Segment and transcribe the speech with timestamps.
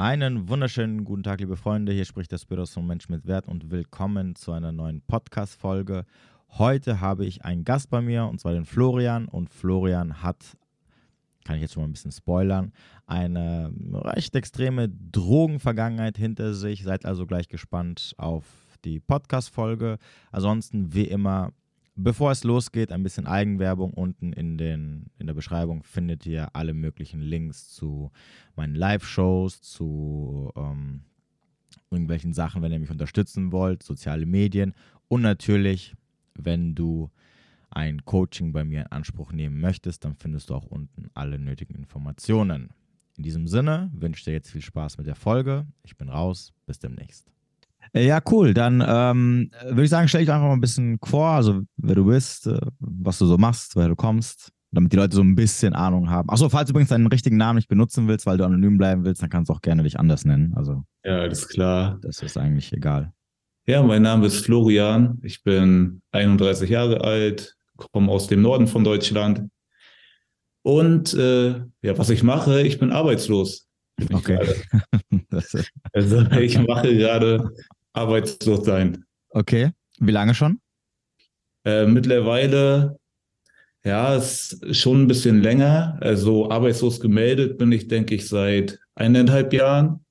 [0.00, 1.92] Einen wunderschönen guten Tag, liebe Freunde.
[1.92, 6.06] Hier spricht der Spiros von Mensch mit Wert und willkommen zu einer neuen Podcast-Folge.
[6.52, 9.28] Heute habe ich einen Gast bei mir und zwar den Florian.
[9.28, 10.56] Und Florian hat,
[11.44, 12.72] kann ich jetzt schon mal ein bisschen spoilern,
[13.04, 16.82] eine recht extreme Drogenvergangenheit hinter sich.
[16.82, 18.46] Seid also gleich gespannt auf
[18.86, 19.98] die Podcast-Folge.
[20.32, 21.52] Ansonsten, wie immer,
[21.96, 23.92] Bevor es losgeht, ein bisschen Eigenwerbung.
[23.92, 28.10] Unten in, den, in der Beschreibung findet ihr alle möglichen Links zu
[28.56, 31.02] meinen Live-Shows, zu ähm,
[31.90, 34.74] irgendwelchen Sachen, wenn ihr mich unterstützen wollt, soziale Medien
[35.08, 35.94] und natürlich,
[36.34, 37.10] wenn du
[37.70, 41.74] ein Coaching bei mir in Anspruch nehmen möchtest, dann findest du auch unten alle nötigen
[41.74, 42.70] Informationen.
[43.16, 45.66] In diesem Sinne wünsche ich dir jetzt viel Spaß mit der Folge.
[45.82, 46.52] Ich bin raus.
[46.66, 47.30] Bis demnächst.
[47.92, 48.54] Äh, ja, cool.
[48.54, 52.04] Dann ähm, würde ich sagen, stell dich einfach mal ein bisschen vor, also wer du
[52.06, 55.74] bist, äh, was du so machst, woher du kommst, damit die Leute so ein bisschen
[55.74, 56.28] Ahnung haben.
[56.30, 59.22] Achso, falls du übrigens deinen richtigen Namen nicht benutzen willst, weil du anonym bleiben willst,
[59.22, 60.54] dann kannst du auch gerne dich anders nennen.
[60.54, 61.98] Also, ja, alles klar.
[62.02, 63.12] Das ist eigentlich egal.
[63.66, 65.18] Ja, mein Name ist Florian.
[65.22, 69.48] Ich bin 31 Jahre alt, komme aus dem Norden von Deutschland.
[70.62, 71.50] Und äh,
[71.82, 73.68] ja, was ich mache, ich bin arbeitslos.
[74.12, 74.38] Okay.
[75.92, 77.50] also ich mache gerade
[77.92, 79.04] arbeitslos sein.
[79.30, 79.70] Okay.
[79.98, 80.60] Wie lange schon?
[81.64, 82.98] Äh, mittlerweile,
[83.84, 85.98] ja, ist schon ein bisschen länger.
[86.00, 90.04] Also arbeitslos gemeldet bin ich, denke ich, seit eineinhalb Jahren.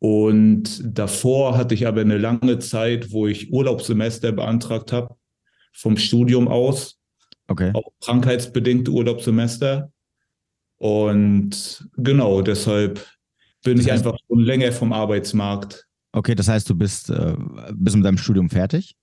[0.00, 5.16] Und davor hatte ich aber eine lange Zeit, wo ich Urlaubssemester beantragt habe,
[5.72, 7.00] vom Studium aus.
[7.48, 7.72] Okay.
[7.74, 9.90] Auch krankheitsbedingte Urlaubssemester.
[10.76, 13.04] Und genau, deshalb
[13.64, 15.87] bin das heißt, ich einfach schon länger vom Arbeitsmarkt.
[16.12, 17.36] Okay, das heißt, du bist, äh,
[17.72, 18.94] bist mit deinem Studium fertig?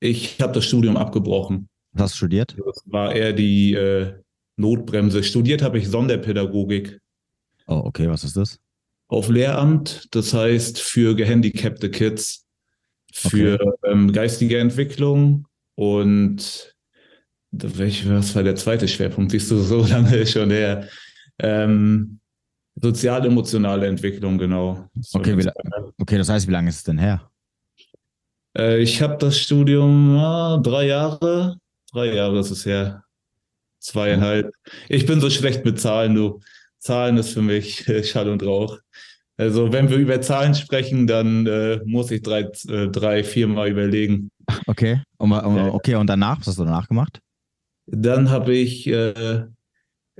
[0.00, 1.68] Ich habe das Studium abgebrochen.
[1.92, 2.56] Was hast du studiert?
[2.64, 4.14] Das war eher die äh,
[4.56, 5.22] Notbremse.
[5.22, 7.00] Studiert habe ich Sonderpädagogik.
[7.66, 8.58] Oh, okay, was ist das?
[9.08, 12.46] Auf Lehramt, das heißt für gehandicapte Kids,
[13.12, 13.92] für okay.
[13.92, 16.76] ähm, geistige Entwicklung und
[17.50, 19.32] was war der zweite Schwerpunkt?
[19.32, 20.88] Siehst du so lange schon her?
[21.38, 22.19] Ähm,
[22.82, 24.88] Sozial-emotionale Entwicklung, genau.
[25.12, 25.48] Okay, wie,
[26.00, 27.30] okay, das heißt, wie lange ist es denn her?
[28.56, 31.56] Äh, ich habe das Studium ah, drei Jahre.
[31.92, 33.04] Drei Jahre ist es her.
[33.80, 34.52] Zweieinhalb.
[34.88, 36.40] Ich bin so schlecht mit Zahlen, du.
[36.78, 38.78] Zahlen ist für mich äh, Schall und Rauch.
[39.36, 44.30] Also, wenn wir über Zahlen sprechen, dann äh, muss ich drei, äh, drei viermal überlegen.
[44.66, 45.02] Okay.
[45.16, 47.20] Und, okay, und danach, was hast du danach gemacht?
[47.86, 49.46] Dann habe ich äh,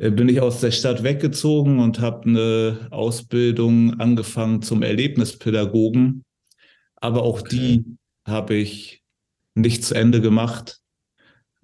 [0.09, 6.25] bin ich aus der Stadt weggezogen und habe eine Ausbildung angefangen zum Erlebnispädagogen.
[6.97, 7.57] Aber auch okay.
[7.57, 7.85] die
[8.27, 9.03] habe ich
[9.55, 10.81] nicht zu Ende gemacht,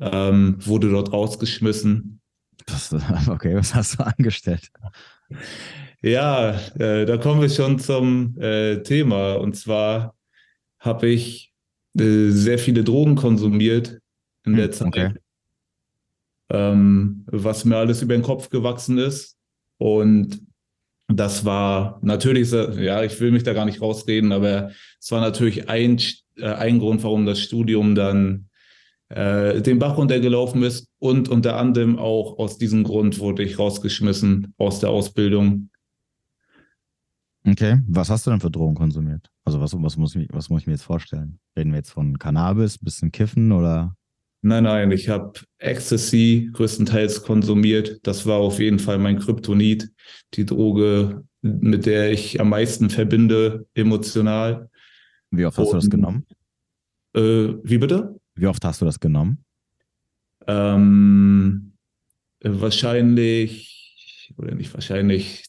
[0.00, 2.20] ähm, wurde dort rausgeschmissen.
[2.66, 2.92] Das,
[3.28, 4.68] okay, was hast du angestellt?
[6.02, 9.34] Ja, äh, da kommen wir schon zum äh, Thema.
[9.34, 10.14] Und zwar
[10.78, 11.54] habe ich
[11.98, 13.98] äh, sehr viele Drogen konsumiert
[14.44, 14.88] in hm, der Zeit.
[14.88, 15.14] Okay
[16.50, 19.36] ähm, was mir alles über den Kopf gewachsen ist.
[19.78, 20.40] Und
[21.08, 24.70] das war natürlich, ja, ich will mich da gar nicht rausreden, aber
[25.00, 26.00] es war natürlich ein,
[26.36, 28.48] äh, ein Grund, warum das Studium dann
[29.08, 30.88] äh, den Bach runtergelaufen ist.
[30.98, 35.70] Und unter anderem auch aus diesem Grund wurde ich rausgeschmissen aus der Ausbildung.
[37.46, 39.30] Okay, was hast du denn für Drogen konsumiert?
[39.44, 41.38] Also was, was, muss, ich, was muss ich mir jetzt vorstellen?
[41.56, 43.94] Reden wir jetzt von Cannabis, bisschen Kiffen oder?
[44.42, 48.00] Nein, nein, ich habe Ecstasy größtenteils konsumiert.
[48.02, 49.90] Das war auf jeden Fall mein Kryptonit,
[50.34, 54.68] die Droge, mit der ich am meisten verbinde, emotional.
[55.30, 56.26] Wie oft hast Und, du das genommen?
[57.14, 58.20] Äh, wie bitte?
[58.34, 59.44] Wie oft hast du das genommen?
[60.46, 61.72] Ähm,
[62.42, 65.44] wahrscheinlich, oder nicht wahrscheinlich,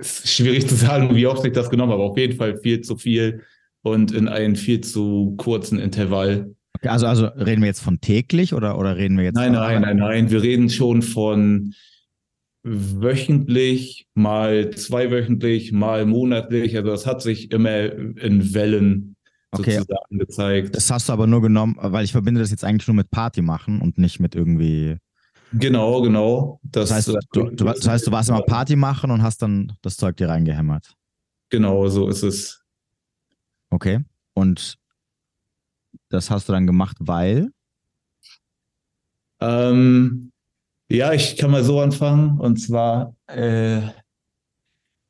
[0.00, 2.80] ist schwierig zu sagen, wie oft ich das genommen habe, aber auf jeden Fall viel
[2.80, 3.44] zu viel
[3.82, 6.55] und in einem viel zu kurzen Intervall.
[6.76, 9.80] Okay, also, also reden wir jetzt von täglich oder, oder reden wir jetzt Nein, nein,
[9.80, 10.30] nein, nein.
[10.30, 11.74] Wir reden schon von
[12.62, 16.76] wöchentlich, mal zweiwöchentlich, mal monatlich.
[16.76, 19.16] Also das hat sich immer in Wellen
[19.52, 19.78] okay.
[19.78, 20.76] sozusagen gezeigt.
[20.76, 23.40] Das hast du aber nur genommen, weil ich verbinde das jetzt eigentlich nur mit Party
[23.40, 24.96] machen und nicht mit irgendwie.
[25.54, 26.60] Genau, genau.
[26.62, 29.72] Das, das, heißt, du, du, das heißt, du warst immer Party machen und hast dann
[29.80, 30.92] das Zeug dir reingehämmert.
[31.48, 32.62] Genau, so ist es.
[33.70, 34.00] Okay.
[34.34, 34.76] Und
[36.08, 37.50] das hast du dann gemacht, weil?
[39.40, 40.32] Ähm,
[40.88, 42.38] ja, ich kann mal so anfangen.
[42.38, 43.80] Und zwar, äh,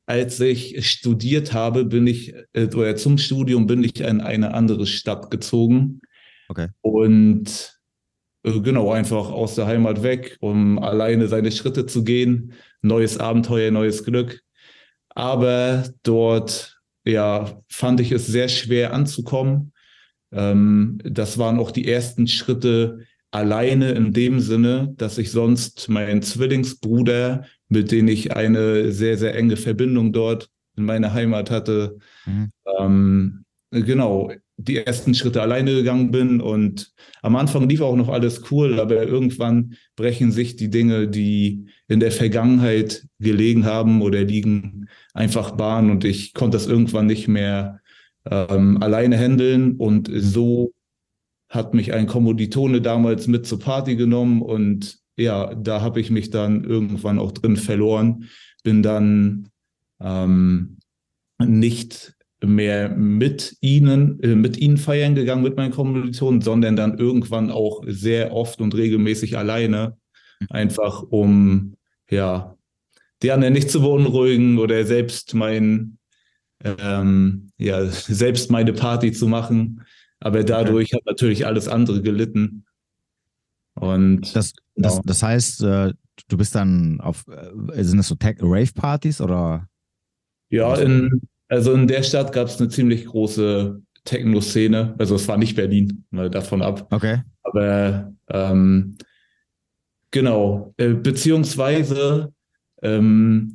[0.07, 4.87] als ich studiert habe, bin ich, äh, oder zum Studium bin ich in eine andere
[4.87, 6.01] Stadt gezogen.
[6.49, 6.69] Okay.
[6.81, 7.79] Und
[8.45, 12.53] äh, genau, einfach aus der Heimat weg, um alleine seine Schritte zu gehen.
[12.83, 14.43] Neues Abenteuer, neues Glück.
[15.17, 19.73] aber dort ja fand ich es sehr schwer anzukommen.
[20.33, 23.01] Ähm, das waren auch die ersten Schritte
[23.31, 29.35] alleine in dem Sinne, dass ich sonst meinen Zwillingsbruder, mit dem ich eine sehr, sehr
[29.35, 32.51] enge Verbindung dort in meiner Heimat hatte, mhm.
[32.79, 36.41] ähm, genau, die ersten Schritte alleine gegangen bin.
[36.41, 41.67] Und am Anfang lief auch noch alles cool, aber irgendwann brechen sich die Dinge, die
[41.89, 45.91] in der Vergangenheit gelegen haben oder liegen, einfach Bahn.
[45.91, 47.81] Und ich konnte das irgendwann nicht mehr
[48.31, 49.77] ähm, alleine handeln.
[49.77, 50.73] Und so
[51.49, 54.43] hat mich ein Kommilitone damals mit zur Party genommen.
[54.43, 58.29] Und ja, da habe ich mich dann irgendwann auch drin verloren.
[58.63, 59.49] Bin dann
[60.01, 60.79] ähm,
[61.39, 67.51] nicht mehr mit ihnen, äh, mit ihnen feiern gegangen, mit meinen Kommilitonen, sondern dann irgendwann
[67.51, 69.97] auch sehr oft und regelmäßig alleine,
[70.51, 71.75] einfach um,
[72.11, 72.57] ja,
[73.23, 75.96] die anderen nicht zu beunruhigen oder selbst mein,
[76.65, 79.83] ähm, ja, selbst meine Party zu machen.
[80.21, 82.65] Aber dadurch hat natürlich alles andere gelitten.
[83.75, 85.03] Und das, das, genau.
[85.05, 85.93] das heißt, äh,
[86.29, 89.69] du bist dann auf, äh, sind das so Rave-Partys oder?
[90.49, 94.95] Ja, in, also in der Stadt gab es eine ziemlich große Techno-Szene.
[94.99, 96.87] Also es war nicht Berlin, mal davon ab.
[96.91, 97.23] Okay.
[97.43, 98.97] Aber ähm,
[100.11, 102.33] genau, äh, beziehungsweise
[102.83, 103.55] ähm,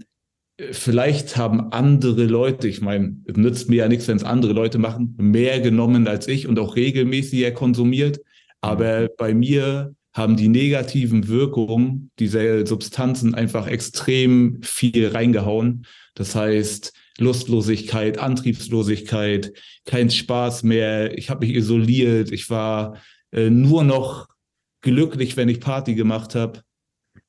[0.71, 4.77] vielleicht haben andere Leute, ich meine, es nützt mir ja nichts, wenn es andere Leute
[4.77, 8.19] machen, mehr genommen als ich und auch regelmäßiger konsumiert.
[8.61, 15.85] Aber bei mir haben die negativen Wirkungen dieser Substanzen einfach extrem viel reingehauen.
[16.15, 19.53] Das heißt, Lustlosigkeit, Antriebslosigkeit,
[19.85, 21.17] kein Spaß mehr.
[21.17, 22.31] Ich habe mich isoliert.
[22.31, 22.97] Ich war
[23.31, 24.27] äh, nur noch
[24.81, 26.61] glücklich, wenn ich Party gemacht habe.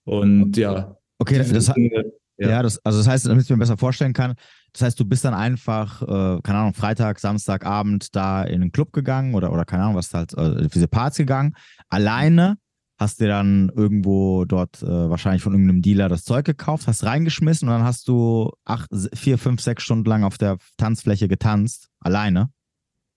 [0.05, 0.96] Und ja.
[1.19, 2.12] Okay, das, Dinge,
[2.43, 2.50] ja.
[2.50, 4.35] ja, das, also das heißt, damit ich mir besser vorstellen kann,
[4.73, 8.93] das heißt, du bist dann einfach, äh, keine Ahnung, Freitag, Samstagabend da in den Club
[8.93, 11.55] gegangen oder, oder keine Ahnung, was halt, äh, diese Parts gegangen,
[11.89, 12.56] alleine
[12.99, 17.69] hast dir dann irgendwo dort äh, wahrscheinlich von irgendeinem Dealer das Zeug gekauft, hast reingeschmissen
[17.69, 22.50] und dann hast du acht, vier, fünf, sechs Stunden lang auf der Tanzfläche getanzt, alleine.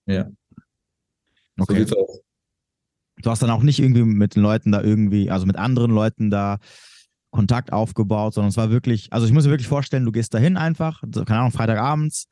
[0.06, 0.26] Ja.
[1.58, 1.84] Okay.
[1.84, 2.22] So.
[3.22, 6.30] Du hast dann auch nicht irgendwie mit den Leuten da irgendwie, also mit anderen Leuten
[6.30, 6.58] da
[7.36, 10.56] Kontakt aufgebaut, sondern es war wirklich, also ich muss mir wirklich vorstellen, du gehst dahin
[10.56, 12.26] einfach, keine Ahnung, Freitagabends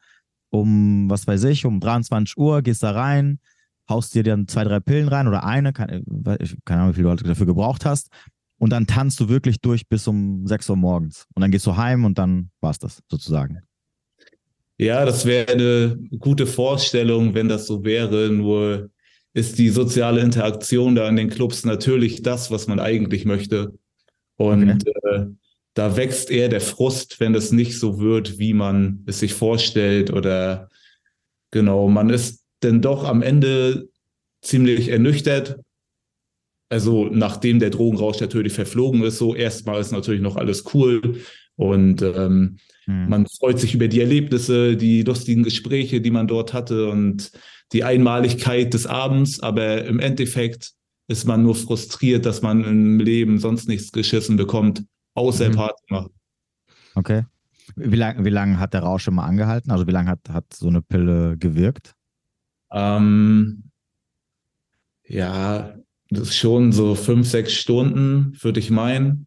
[0.55, 3.41] um, was weiß ich, um 23 Uhr, gehst da rein,
[3.89, 6.03] haust dir dann zwei, drei Pillen rein oder eine, keine,
[6.65, 8.09] keine Ahnung, wie viel du dafür gebraucht hast.
[8.59, 11.27] Und dann tanzt du wirklich durch bis um 6 Uhr morgens.
[11.35, 13.61] Und dann gehst du heim und dann war es das sozusagen.
[14.79, 18.31] Ja, das wäre eine gute Vorstellung, wenn das so wäre.
[18.31, 18.91] Nur
[19.35, 23.77] ist die soziale Interaktion da in den Clubs natürlich das, was man eigentlich möchte.
[24.37, 24.93] Und okay.
[25.09, 25.27] äh,
[25.75, 30.13] da wächst eher der Frust, wenn es nicht so wird, wie man es sich vorstellt.
[30.13, 30.69] Oder
[31.51, 33.89] genau, man ist denn doch am Ende
[34.43, 35.59] ziemlich ernüchtert.
[36.69, 41.21] Also nachdem der Drogenrausch natürlich verflogen ist, so erstmal ist natürlich noch alles cool
[41.57, 43.09] und ähm, hm.
[43.09, 47.31] man freut sich über die Erlebnisse, die lustigen Gespräche, die man dort hatte und
[47.73, 50.73] die Einmaligkeit des Abends, aber im Endeffekt
[51.07, 54.85] ist man nur frustriert, dass man im Leben sonst nichts geschissen bekommt,
[55.15, 55.55] außer mhm.
[55.55, 56.11] Party machen.
[56.95, 57.25] Okay.
[57.77, 59.71] Wie lange wie lang hat der Rausch immer angehalten?
[59.71, 61.95] Also wie lange hat, hat so eine Pille gewirkt?
[62.71, 63.71] Ähm,
[65.07, 65.75] ja,
[66.11, 69.27] das ist schon so fünf, sechs Stunden, würde ich meinen.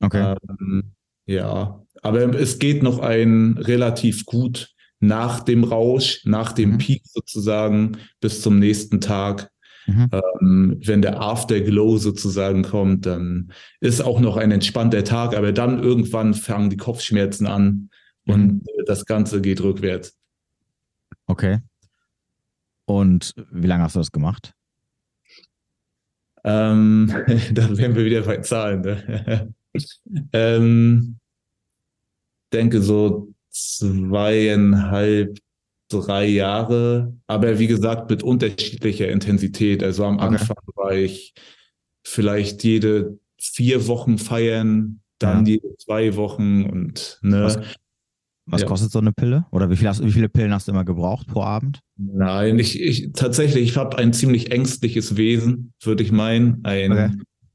[0.00, 0.34] Okay.
[0.48, 0.94] Ähm,
[1.26, 6.78] ja, aber es geht noch ein relativ gut nach dem Rausch, nach dem mhm.
[6.78, 9.50] Peak sozusagen bis zum nächsten Tag.
[9.86, 10.10] Mhm.
[10.12, 15.82] Ähm, wenn der Afterglow sozusagen kommt, dann ist auch noch ein entspannter Tag, aber dann
[15.82, 17.90] irgendwann fangen die Kopfschmerzen an
[18.24, 18.34] mhm.
[18.34, 20.16] und das Ganze geht rückwärts.
[21.26, 21.58] Okay.
[22.86, 24.54] Und wie lange hast du das gemacht?
[26.44, 27.10] Ähm,
[27.52, 28.82] da wären wir wieder bei Zahlen.
[28.82, 29.54] Ne?
[30.32, 31.18] ähm,
[32.52, 35.38] denke so zweieinhalb,
[35.88, 39.82] drei Jahre, aber wie gesagt mit unterschiedlicher Intensität.
[39.82, 40.26] Also am okay.
[40.26, 41.34] Anfang war ich
[42.02, 45.54] vielleicht jede vier Wochen feiern, dann ja.
[45.54, 47.44] jede zwei Wochen und ne.
[47.44, 47.58] Was,
[48.46, 48.66] was ja.
[48.66, 49.46] kostet so eine Pille?
[49.52, 51.80] Oder wie, viel hast, wie viele Pillen hast du immer gebraucht pro Abend?
[51.96, 56.60] Nein, ich, ich tatsächlich, ich habe ein ziemlich ängstliches Wesen, würde ich meinen.
[56.64, 57.10] Ein okay.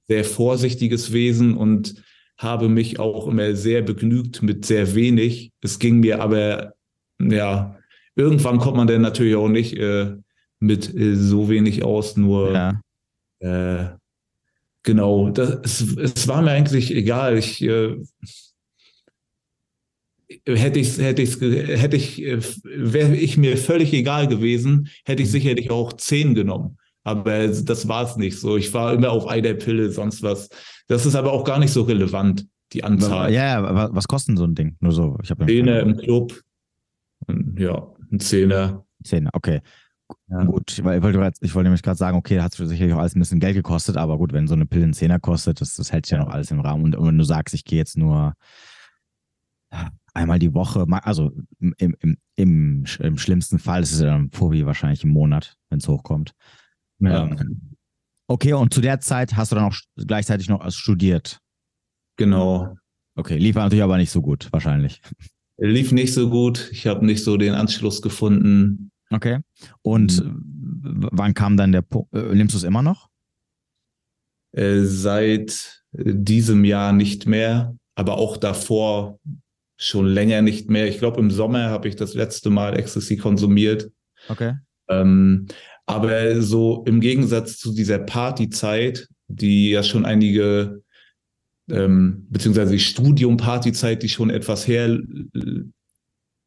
[0.07, 2.01] sehr vorsichtiges Wesen und
[2.37, 5.51] habe mich auch immer sehr begnügt mit sehr wenig.
[5.61, 6.73] Es ging mir aber,
[7.21, 7.78] ja,
[8.19, 10.13] irgendwann kommt man dann natürlich auch nicht äh,
[10.59, 12.81] mit äh, so wenig aus, nur ja.
[13.39, 13.95] äh,
[14.83, 17.37] genau, das, es, es war mir eigentlich egal.
[17.37, 17.95] Ich äh,
[20.45, 22.19] hätte ich, hätte ich, hätte ich,
[22.63, 26.77] wäre ich mir völlig egal gewesen, hätte ich sicherlich auch zehn genommen.
[27.03, 28.57] Aber das war es nicht so.
[28.57, 30.49] Ich war immer auf einer Pille, sonst was.
[30.87, 33.31] Das ist aber auch gar nicht so relevant, die Anzahl.
[33.33, 34.75] Ja, was kostet so ein Ding?
[34.81, 35.17] Nur so.
[35.23, 36.39] Ich Zehner im Club.
[37.57, 38.85] Ja, ein Zehner.
[39.03, 39.61] Zehner, okay.
[40.27, 40.43] Ja.
[40.43, 43.15] Gut, ich wollte, ich wollte nämlich gerade sagen, okay, da hat es sicherlich auch alles
[43.15, 45.91] ein bisschen Geld gekostet, aber gut, wenn so eine Pille einen Zehner kostet, das, das
[45.91, 46.23] hält sich ja.
[46.23, 46.83] noch alles im Rahmen.
[46.83, 48.33] Und, und wenn du sagst, ich gehe jetzt nur
[50.13, 54.65] einmal die Woche, also im, im, im, im schlimmsten Fall ist es ja dann Phobi
[54.65, 56.33] wahrscheinlich im Monat, wenn es hochkommt.
[56.99, 57.25] Ja.
[57.25, 57.75] Ähm,
[58.27, 61.39] okay, und zu der Zeit hast du dann auch gleichzeitig noch studiert.
[62.17, 62.75] Genau.
[63.15, 65.01] Okay, lief natürlich aber nicht so gut, wahrscheinlich.
[65.59, 66.69] Lief nicht so gut.
[66.71, 68.91] Ich habe nicht so den Anschluss gefunden.
[69.09, 69.39] Okay.
[69.81, 71.09] Und mhm.
[71.11, 72.13] wann kam dann der Punkt?
[72.13, 73.09] Äh, nimmst du es immer noch?
[74.51, 79.19] Äh, seit diesem Jahr nicht mehr, aber auch davor
[79.77, 80.87] schon länger nicht mehr.
[80.87, 83.89] Ich glaube, im Sommer habe ich das letzte Mal Ecstasy konsumiert.
[84.27, 84.55] Okay.
[84.89, 85.47] Ähm,
[85.85, 90.83] aber so im Gegensatz zu dieser Partyzeit, die ja schon einige,
[91.71, 94.99] ähm, beziehungsweise die Studium-Partyzeit, die schon etwas her,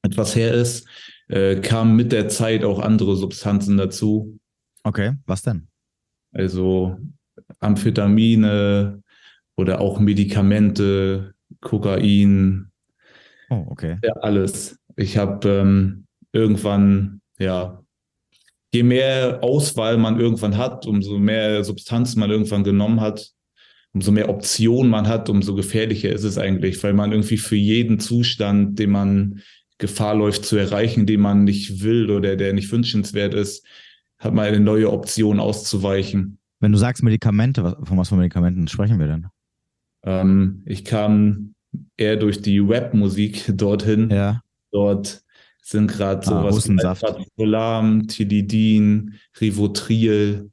[0.02, 0.86] etwas her ist,
[1.28, 4.38] äh, kamen mit der Zeit auch andere Substanzen dazu.
[4.84, 5.68] Okay, was denn?
[6.32, 6.98] Also
[7.60, 9.02] Amphetamine
[9.56, 12.70] oder auch Medikamente, Kokain.
[13.50, 13.98] Oh, okay.
[14.02, 14.78] Ja, alles.
[14.96, 17.82] Ich habe ähm, irgendwann, ja,
[18.72, 23.32] je mehr Auswahl man irgendwann hat, umso mehr Substanzen man irgendwann genommen hat,
[23.94, 28.00] umso mehr Optionen man hat, umso gefährlicher ist es eigentlich, weil man irgendwie für jeden
[28.00, 29.40] Zustand, den man
[29.78, 33.66] Gefahr läuft zu erreichen, den man nicht will oder der nicht wünschenswert ist,
[34.18, 36.38] hat man eine neue Option auszuweichen.
[36.60, 39.26] Wenn du sagst Medikamente, von was für Medikamenten sprechen wir denn?
[40.04, 41.54] Ähm, ich kam
[41.96, 44.10] eher durch die Rap-Musik dorthin.
[44.10, 44.42] Ja.
[44.70, 45.24] Dort
[45.60, 47.04] sind gerade ah, sowas Hustensaft.
[47.36, 50.51] Solam, Tilidin, Rivotril.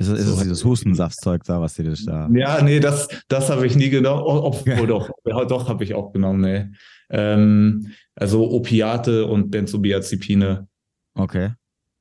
[0.00, 0.32] Ist, ist so.
[0.32, 2.28] es dieses Hustensaftzeug da, was dir da.
[2.32, 4.22] Ja, nee, das, das habe ich nie genommen.
[4.24, 6.66] Obwohl oh, doch, doch habe ich auch genommen, nee.
[7.10, 10.66] Ähm, also Opiate und Benzodiazepine.
[11.14, 11.50] Okay.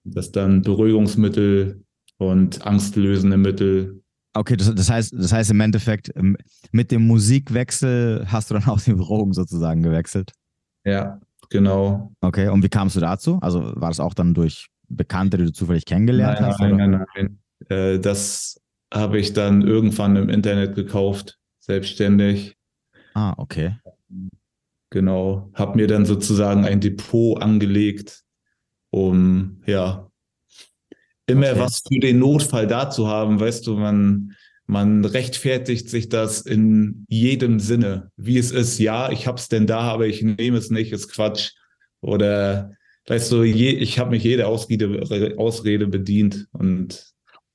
[0.06, 1.84] Das dann Beruhigungsmittel
[2.18, 4.02] und angstlösende Mittel.
[4.34, 6.38] Okay, das, das, heißt, das heißt im Endeffekt, ähm,
[6.72, 10.32] mit dem Musikwechsel hast du dann auch die Drogen sozusagen gewechselt.
[10.86, 12.14] Ja, genau.
[12.22, 13.40] Okay, und wie kamst du dazu?
[13.42, 16.60] Also war das auch dann durch Bekannte, die du zufällig kennengelernt nein, hast?
[16.62, 16.88] Nein, oder?
[16.88, 17.40] nein, nein.
[17.68, 18.62] Äh, das
[18.94, 22.56] habe ich dann irgendwann im Internet gekauft, selbstständig.
[23.14, 23.76] Ah, okay.
[24.90, 28.24] Genau, habe mir dann sozusagen ein Depot angelegt,
[28.90, 30.10] um ja
[31.28, 31.60] immer okay.
[31.60, 33.40] was für den Notfall da zu haben.
[33.40, 34.36] Weißt du, man
[34.70, 38.78] man rechtfertigt sich das in jedem Sinne, wie es ist.
[38.78, 41.54] Ja, ich habe es denn da, aber ich nehme es nicht, ist Quatsch.
[42.02, 42.74] Oder
[43.08, 47.04] weißt du, je, ich habe mich jede Ausrede, Ausrede bedient und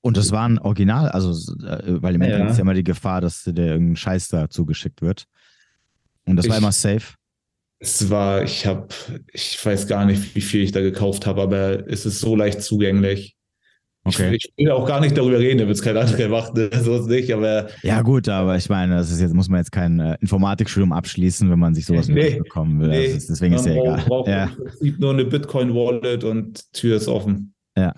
[0.05, 1.31] und das war ein Original, also
[1.65, 2.27] äh, weil im ja.
[2.27, 5.25] Endeffekt ist ja immer die Gefahr, dass dir irgendein Scheiß da zugeschickt wird.
[6.27, 7.15] Und das ich, war immer safe.
[7.79, 8.89] Es war, ich habe,
[9.33, 12.61] ich weiß gar nicht, wie viel ich da gekauft habe, aber es ist so leicht
[12.61, 13.35] zugänglich.
[14.05, 14.35] Okay.
[14.35, 16.69] Ich, ich will auch gar nicht darüber reden, damit es kein anderer macht, ne?
[16.83, 17.69] so ist nicht, aber.
[17.83, 21.51] Ja, gut, aber ich meine, das ist jetzt, muss man jetzt kein äh, Informatikstudium abschließen,
[21.51, 22.89] wenn man sich sowas nee, bekommen will.
[22.89, 24.05] Nee, ist, deswegen ist ja egal.
[24.07, 24.45] Braucht ja.
[24.45, 27.55] im Prinzip nur eine Bitcoin-Wallet und Tür ist offen.
[27.75, 27.95] Ja.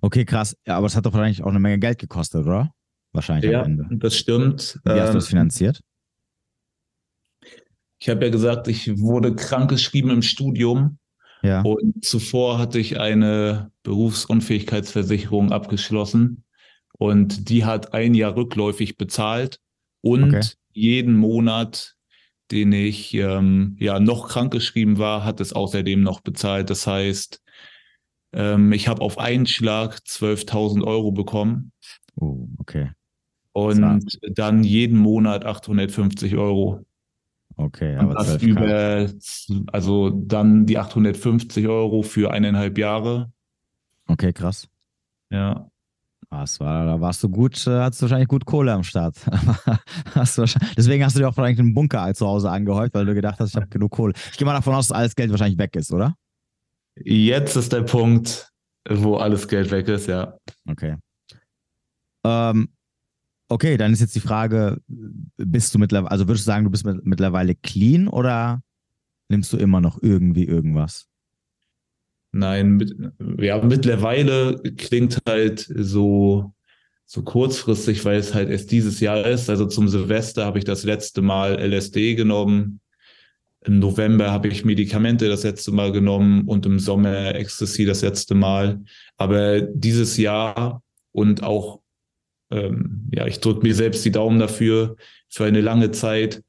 [0.00, 0.56] Okay, krass.
[0.66, 2.72] Ja, aber es hat doch wahrscheinlich auch eine Menge Geld gekostet, oder?
[3.12, 3.88] Wahrscheinlich ja, am Ende.
[3.96, 4.78] Das stimmt.
[4.84, 5.80] Wie hast du das ähm, finanziert?
[8.00, 10.98] Ich habe ja gesagt, ich wurde krankgeschrieben im Studium
[11.42, 11.62] ja.
[11.62, 16.44] Und zuvor hatte ich eine Berufsunfähigkeitsversicherung abgeschlossen
[16.98, 19.60] und die hat ein Jahr rückläufig bezahlt
[20.00, 20.46] und okay.
[20.72, 21.94] jeden Monat,
[22.50, 26.70] den ich ähm, ja noch krankgeschrieben war, hat es außerdem noch bezahlt.
[26.70, 27.40] Das heißt,
[28.32, 31.72] ähm, ich habe auf einen Schlag 12.000 Euro bekommen.
[32.16, 32.90] Oh, okay.
[33.52, 36.84] Und dann jeden Monat 850 Euro.
[37.56, 39.08] Okay, aber das über,
[39.72, 43.32] also dann die 850 Euro für eineinhalb Jahre.
[44.06, 44.68] Okay, krass.
[45.30, 45.68] Ja.
[46.30, 49.16] Was war, da warst du gut, äh, hast du wahrscheinlich gut Kohle am Start.
[50.14, 50.38] hast
[50.76, 53.50] deswegen hast du dir auch vielleicht einen Bunker zu Hause angehäuft, weil du gedacht hast,
[53.50, 54.12] ich habe genug Kohle.
[54.30, 56.14] Ich gehe mal davon aus, dass alles Geld wahrscheinlich weg ist, oder?
[57.04, 58.50] Jetzt ist der Punkt,
[58.88, 60.36] wo alles Geld weg ist, ja.
[60.66, 60.96] Okay.
[62.24, 62.68] Ähm,
[63.50, 64.78] Okay, dann ist jetzt die Frage,
[65.38, 68.62] bist du mittlerweile, also würdest du sagen, du bist mittlerweile clean oder
[69.30, 71.06] nimmst du immer noch irgendwie irgendwas?
[72.32, 72.94] Nein, mit,
[73.38, 76.52] ja, mittlerweile klingt halt so,
[77.06, 79.48] so kurzfristig, weil es halt erst dieses Jahr ist.
[79.48, 82.80] Also zum Silvester habe ich das letzte Mal LSD genommen.
[83.64, 88.34] Im November habe ich Medikamente das letzte Mal genommen und im Sommer Ecstasy das letzte
[88.34, 88.80] Mal.
[89.16, 91.80] Aber dieses Jahr und auch,
[92.50, 94.96] ähm, ja, ich drücke mir selbst die Daumen dafür,
[95.28, 96.42] für eine lange Zeit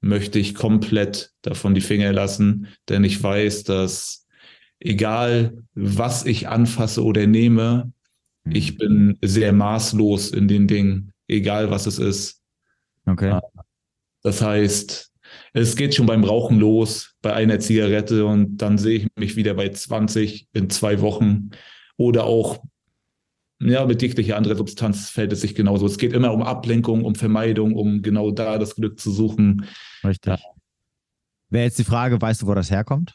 [0.00, 4.26] möchte ich komplett davon die Finger lassen, denn ich weiß, dass
[4.80, 7.92] egal was ich anfasse oder nehme,
[8.44, 8.54] mhm.
[8.54, 12.42] ich bin sehr maßlos in den Dingen, egal was es ist.
[13.06, 13.38] Okay.
[14.22, 15.12] Das heißt,
[15.52, 19.54] es geht schon beim Rauchen los, bei einer Zigarette und dann sehe ich mich wieder
[19.54, 21.50] bei 20 in zwei Wochen
[21.96, 22.62] oder auch
[23.60, 25.86] ja, mit jeglicher anderer Substanz fällt es sich genauso.
[25.86, 29.66] Es geht immer um Ablenkung, um Vermeidung, um genau da das Glück zu suchen.
[30.04, 30.38] Richtig.
[30.38, 30.38] Ja.
[31.50, 33.14] Wäre jetzt die Frage, weißt du, wo das herkommt?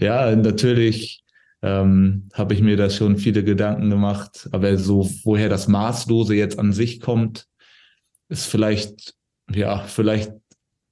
[0.00, 1.22] Ja, natürlich
[1.62, 6.58] ähm, habe ich mir da schon viele Gedanken gemacht, aber so, woher das Maßlose jetzt
[6.58, 7.46] an sich kommt,
[8.28, 9.14] ist vielleicht,
[9.50, 10.32] ja, vielleicht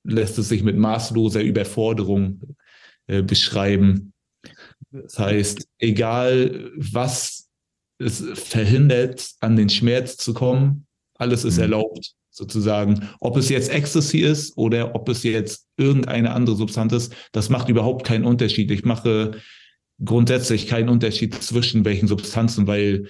[0.04, 2.40] lässt es sich mit maßloser Überforderung
[3.06, 4.12] äh, beschreiben.
[4.90, 7.48] Das heißt, egal was
[7.98, 11.62] es verhindert, an den Schmerz zu kommen, alles ist mhm.
[11.62, 13.08] erlaubt, sozusagen.
[13.20, 17.68] Ob es jetzt Ecstasy ist oder ob es jetzt irgendeine andere Substanz ist, das macht
[17.68, 18.70] überhaupt keinen Unterschied.
[18.70, 19.32] Ich mache
[20.02, 23.08] grundsätzlich keinen Unterschied zwischen welchen Substanzen, weil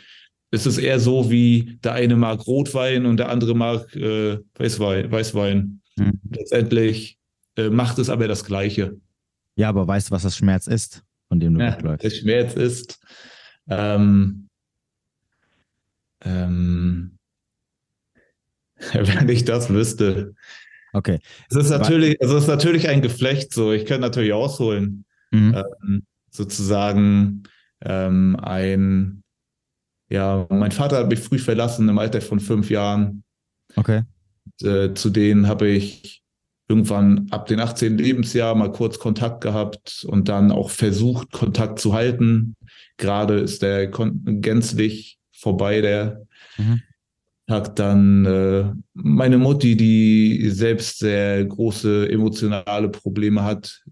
[0.50, 5.10] es ist eher so wie der eine mag Rotwein und der andere mag äh, Weißwein.
[5.10, 5.80] Weißwein.
[6.00, 6.20] Mhm.
[6.30, 7.18] Letztendlich
[7.56, 8.98] äh, macht es aber das Gleiche.
[9.56, 12.04] Ja, aber weißt du, was das Schmerz ist, von dem du ja, wegläufst?
[12.04, 12.98] Der Schmerz ist,
[13.68, 14.48] ähm,
[16.24, 17.18] ähm,
[18.92, 20.34] wenn ich das wüsste.
[20.92, 21.20] Okay.
[21.50, 23.72] Es ist natürlich, also es ist natürlich ein Geflecht so.
[23.72, 25.54] Ich könnte natürlich ausholen, mhm.
[25.54, 27.42] ähm, sozusagen
[27.82, 29.22] ähm, ein,
[30.08, 33.22] ja, mein Vater hat mich früh verlassen im Alter von fünf Jahren.
[33.76, 34.02] Okay.
[34.62, 36.22] Äh, zu denen habe ich
[36.68, 37.98] irgendwann ab dem 18.
[37.98, 42.54] Lebensjahr mal kurz Kontakt gehabt und dann auch versucht, Kontakt zu halten.
[42.96, 46.80] Gerade ist der gänzlich vorbei, der mhm.
[47.48, 47.74] Tag.
[47.74, 53.82] Dann äh, meine Mutti, die selbst sehr große emotionale Probleme hat.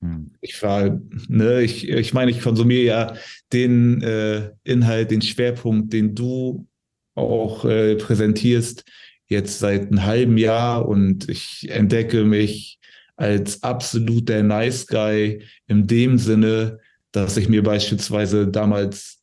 [0.00, 0.32] Mhm.
[0.42, 3.14] Ich war, ne, ich, ich meine, ich konsumiere ja
[3.52, 6.66] den äh, Inhalt, den Schwerpunkt, den du
[7.14, 8.84] auch äh, präsentierst,
[9.28, 12.78] jetzt seit einem halben Jahr und ich entdecke mich
[13.16, 16.78] als absoluter Nice Guy in dem Sinne,
[17.12, 19.18] dass ich mir beispielsweise damals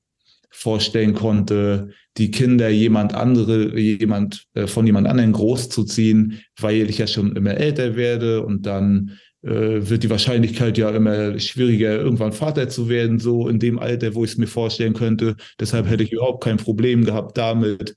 [0.52, 7.08] vorstellen konnte, die Kinder jemand andere, jemand äh, von jemand anderen großzuziehen, weil ich ja
[7.08, 12.70] schon immer älter werde und dann äh, wird die Wahrscheinlichkeit ja immer schwieriger, irgendwann Vater
[12.70, 15.36] zu werden, so in dem Alter, wo ich es mir vorstellen könnte.
[15.60, 17.96] Deshalb hätte ich überhaupt kein Problem gehabt damit,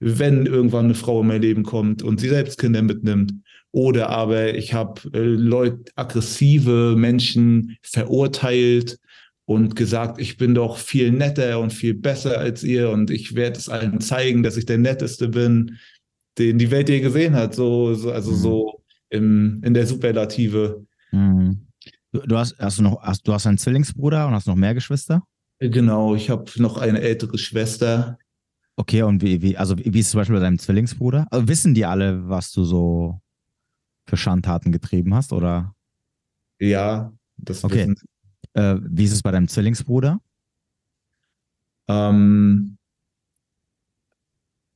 [0.00, 3.32] wenn irgendwann eine Frau in mein Leben kommt und sie selbst Kinder mitnimmt.
[3.70, 8.98] Oder aber ich habe äh, Leute, aggressive Menschen verurteilt
[9.44, 13.58] und gesagt, ich bin doch viel netter und viel besser als ihr und ich werde
[13.58, 15.78] es allen zeigen, dass ich der Netteste bin,
[16.38, 17.54] den die Welt je gesehen hat.
[17.54, 18.36] So, so also mhm.
[18.36, 20.84] so im, in der Superlative.
[21.12, 21.66] Mhm.
[22.12, 24.74] Du, du, hast, hast du noch, hast, du hast einen Zwillingsbruder und hast noch mehr
[24.74, 25.22] Geschwister?
[25.60, 28.18] Genau, ich habe noch eine ältere Schwester,
[28.78, 31.26] Okay, und wie, wie, also wie ist es zum Beispiel bei deinem Zwillingsbruder?
[31.30, 33.20] Also wissen die alle, was du so
[34.06, 35.74] für Schandtaten getrieben hast, oder?
[36.60, 37.88] Ja, das okay.
[37.88, 37.96] wissen
[38.54, 40.20] äh, wie ist es bei deinem Zwillingsbruder?
[41.88, 42.76] Ähm,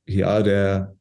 [0.05, 0.95] ja, der,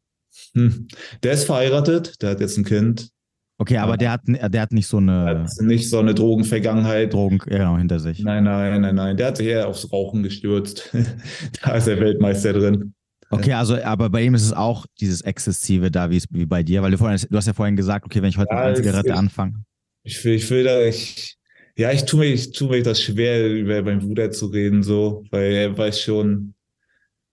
[0.54, 0.88] hm,
[1.22, 3.10] der ist verheiratet, der hat jetzt ein Kind.
[3.58, 5.44] Okay, aber der hat, der hat nicht so eine.
[5.44, 7.12] Hat nicht so eine Drogenvergangenheit.
[7.12, 8.18] Drogen, genau, hinter sich.
[8.18, 9.16] Nein, nein, nein, nein.
[9.16, 10.90] Der hat sich eher aufs Rauchen gestürzt.
[11.62, 12.94] da ist er Weltmeister drin.
[13.32, 16.62] Okay, also, aber bei ihm ist es auch dieses Exzessive da, wie, es, wie bei
[16.62, 18.64] dir, weil du vorhin, du hast ja vorhin gesagt, okay, wenn ich heute ja, mit
[18.64, 19.64] einer Zigarette anfange.
[20.02, 21.38] Ich will, ich will da, ich,
[21.76, 25.24] ja, ich tue mir, ich tue mir das schwer, über meinen Bruder zu reden, so,
[25.30, 26.54] weil er weiß schon,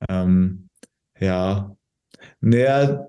[0.07, 0.69] ähm,
[1.19, 1.75] ja,
[2.39, 3.07] naja,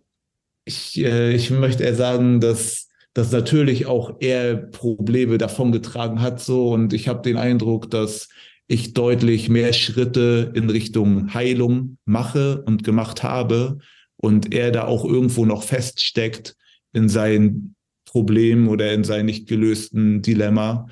[0.65, 6.73] ich, äh, ich möchte eher sagen, dass dass natürlich auch er Probleme davongetragen hat so
[6.73, 8.29] und ich habe den Eindruck, dass
[8.69, 13.79] ich deutlich mehr Schritte in Richtung Heilung mache und gemacht habe
[14.17, 16.55] und er da auch irgendwo noch feststeckt
[16.93, 20.87] in seinen Problemen oder in seinem nicht gelösten Dilemma.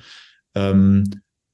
[0.55, 1.05] Ähm,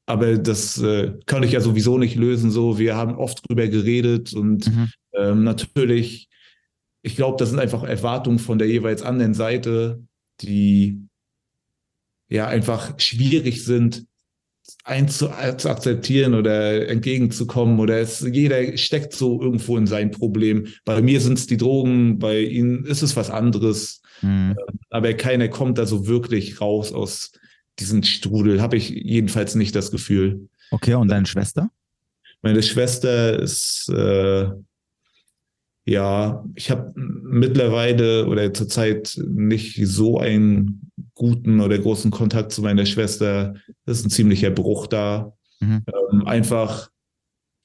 [0.08, 2.52] aber das äh, kann ich ja sowieso nicht lösen.
[2.52, 4.90] So, wir haben oft drüber geredet und mhm.
[5.14, 6.30] ähm, natürlich,
[7.02, 10.04] ich glaube, das sind einfach Erwartungen von der jeweils anderen Seite,
[10.42, 11.08] die
[12.28, 14.06] ja einfach schwierig sind
[14.84, 20.68] einzu zu akzeptieren oder entgegenzukommen oder es, jeder steckt so irgendwo in sein Problem.
[20.86, 24.02] Bei mir sind es die Drogen, bei ihnen ist es was anderes.
[24.22, 24.56] Mhm.
[24.90, 27.32] Aber keiner kommt da so wirklich raus aus
[27.80, 30.48] diesem Strudel, habe ich jedenfalls nicht das Gefühl.
[30.72, 31.70] Okay, und deine Schwester?
[32.42, 34.50] Meine Schwester ist äh,
[35.86, 42.86] ja, ich habe mittlerweile oder zurzeit nicht so einen guten oder großen Kontakt zu meiner
[42.86, 43.54] Schwester.
[43.86, 45.34] Das ist ein ziemlicher Bruch da.
[45.60, 45.84] Mhm.
[46.12, 46.90] Ähm, einfach,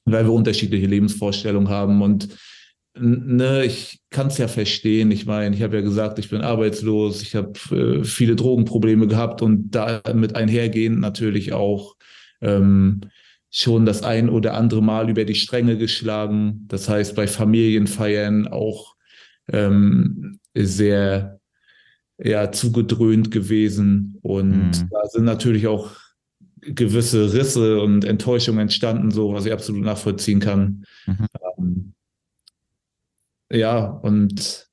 [0.05, 2.29] weil wir unterschiedliche Lebensvorstellungen haben und
[2.95, 5.11] ne, ich kann es ja verstehen.
[5.11, 9.41] Ich meine, ich habe ja gesagt, ich bin arbeitslos, ich habe äh, viele Drogenprobleme gehabt
[9.41, 11.95] und damit einhergehend natürlich auch
[12.41, 13.01] ähm,
[13.51, 16.65] schon das ein oder andere Mal über die Stränge geschlagen.
[16.67, 18.95] Das heißt, bei Familienfeiern auch
[19.51, 21.39] ähm, sehr
[22.17, 24.17] ja, zugedröhnt gewesen.
[24.21, 24.89] Und mhm.
[24.89, 25.91] da sind natürlich auch
[26.61, 30.85] gewisse Risse und Enttäuschungen entstanden, so was ich absolut nachvollziehen kann.
[31.05, 31.27] Mhm.
[31.57, 31.93] Ähm,
[33.51, 34.69] ja, und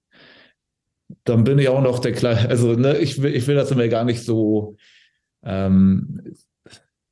[1.25, 3.89] dann bin ich auch noch der kleine, also ne, ich will, ich will das immer
[3.89, 4.77] gar nicht so,
[5.43, 6.23] ähm,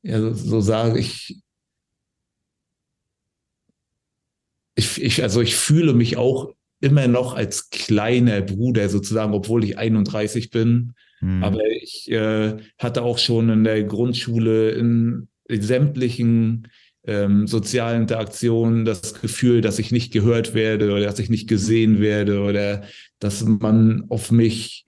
[0.02, 0.96] ja, so, so sagen.
[0.96, 1.42] Ich,
[4.76, 9.78] ich, ich, also ich fühle mich auch immer noch als kleiner Bruder sozusagen, obwohl ich
[9.78, 10.92] 31 bin.
[11.20, 11.42] Mhm.
[11.42, 16.68] Aber ich äh, hatte auch schon in der Grundschule in, in sämtlichen
[17.06, 22.00] ähm, sozialen Interaktionen das Gefühl, dass ich nicht gehört werde oder dass ich nicht gesehen
[22.00, 22.82] werde oder
[23.18, 24.84] dass man auf mich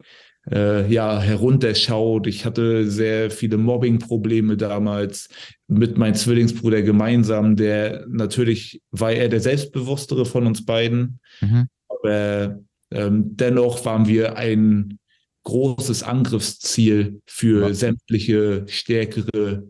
[0.50, 2.26] äh, ja, herunterschaut.
[2.26, 5.28] Ich hatte sehr viele Mobbing-Probleme damals
[5.66, 11.68] mit meinem Zwillingsbruder gemeinsam, der natürlich war er der selbstbewusstere von uns beiden, mhm.
[11.88, 12.58] aber
[12.90, 14.98] ähm, dennoch waren wir ein
[15.44, 17.80] großes Angriffsziel für Was?
[17.80, 19.64] sämtliche stärkere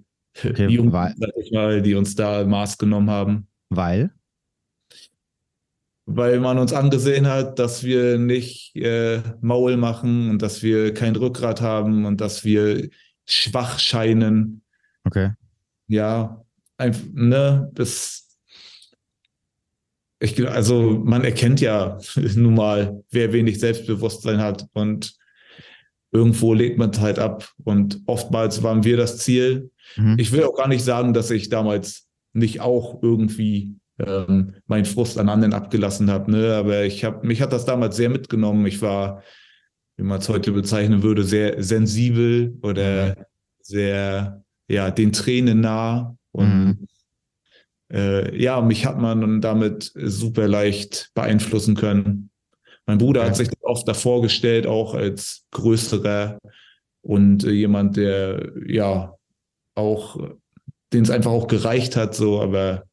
[0.45, 3.49] okay, Jungen, sag ich mal, die uns da Maß genommen haben.
[3.71, 4.11] Weil?
[6.11, 11.15] Weil man uns angesehen hat, dass wir nicht äh, Maul machen und dass wir kein
[11.15, 12.89] Rückgrat haben und dass wir
[13.27, 14.63] schwach scheinen.
[15.05, 15.33] Okay.
[15.87, 16.43] Ja,
[16.79, 18.25] einfach, ne, das.
[20.19, 25.15] Ich, also man erkennt ja nun mal, wer wenig Selbstbewusstsein hat und
[26.11, 29.71] irgendwo legt man es halt ab und oftmals waren wir das Ziel.
[29.97, 30.17] Mhm.
[30.19, 35.19] Ich will auch gar nicht sagen, dass ich damals nicht auch irgendwie ähm, meinen Frust
[35.19, 36.31] an anderen abgelassen habe.
[36.31, 36.55] Ne?
[36.55, 38.65] Aber ich habe, mich hat das damals sehr mitgenommen.
[38.67, 39.23] Ich war,
[39.97, 43.25] wie man es heute bezeichnen würde, sehr sensibel oder mhm.
[43.61, 46.17] sehr, ja, den Tränen nah.
[46.33, 46.87] Und mhm.
[47.93, 52.31] äh, ja, mich hat man damit super leicht beeinflussen können.
[52.87, 53.29] Mein Bruder okay.
[53.29, 56.39] hat sich oft davor gestellt, auch als größerer
[57.03, 59.15] und äh, jemand, der ja
[59.75, 60.19] auch,
[60.93, 62.88] den es einfach auch gereicht hat, so, aber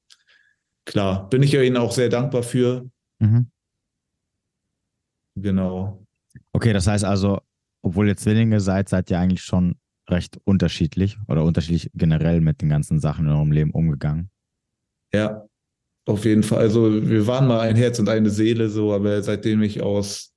[0.85, 2.89] klar, bin ich ja Ihnen auch sehr dankbar für.
[3.19, 3.47] Mhm.
[5.35, 6.05] Genau.
[6.53, 7.41] Okay, das heißt also,
[7.81, 9.75] obwohl ihr Zwillinge seid, seid ihr eigentlich schon
[10.09, 14.29] recht unterschiedlich oder unterschiedlich generell mit den ganzen Sachen in eurem Leben umgegangen.
[15.13, 15.45] Ja,
[16.05, 16.59] auf jeden Fall.
[16.59, 20.33] Also wir waren mal ein Herz und eine Seele so, aber seitdem ich aus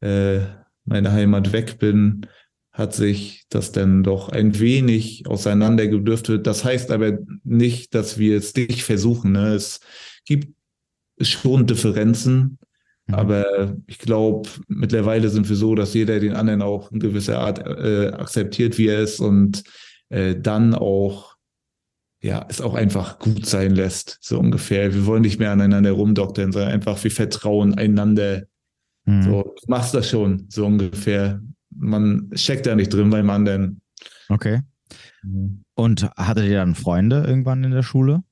[0.00, 0.40] äh,
[0.84, 2.26] meiner Heimat weg bin,
[2.72, 6.46] hat sich das dann doch ein wenig auseinandergedürftet.
[6.46, 9.32] Das heißt aber nicht, dass wir es nicht versuchen.
[9.32, 9.54] Ne?
[9.54, 9.80] Es
[10.24, 10.54] gibt
[11.20, 12.58] schon Differenzen,
[13.06, 13.14] mhm.
[13.14, 17.58] aber ich glaube, mittlerweile sind wir so, dass jeder den anderen auch in gewisser Art
[17.66, 19.64] äh, akzeptiert, wie er ist und
[20.08, 21.36] äh, dann auch
[22.22, 24.92] ja, es auch einfach gut sein lässt, so ungefähr.
[24.92, 28.42] Wir wollen nicht mehr aneinander rumdoktern, sondern einfach, wir vertrauen einander.
[29.06, 29.22] Mhm.
[29.22, 33.80] So, du machst das schon, so ungefähr man steckt da nicht drin beim anderen.
[34.28, 34.60] Okay.
[35.74, 38.22] Und hattet ihr dann Freunde irgendwann in der Schule?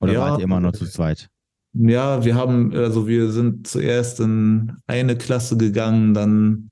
[0.00, 1.28] Oder ja, wart ihr immer nur zu zweit?
[1.72, 6.70] Ja, wir haben, also wir sind zuerst in eine Klasse gegangen, dann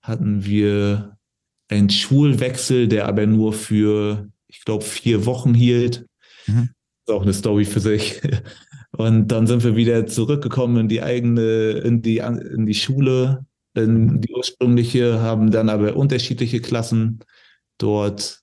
[0.00, 1.16] hatten wir
[1.68, 6.06] einen Schulwechsel, der aber nur für, ich glaube, vier Wochen hielt.
[6.46, 6.70] Mhm.
[7.06, 8.20] Ist auch eine Story für sich.
[8.90, 13.51] Und dann sind wir wieder zurückgekommen in die eigene, in die, in die Schule denn
[13.74, 17.20] die ursprüngliche haben dann aber unterschiedliche Klassen
[17.78, 18.42] dort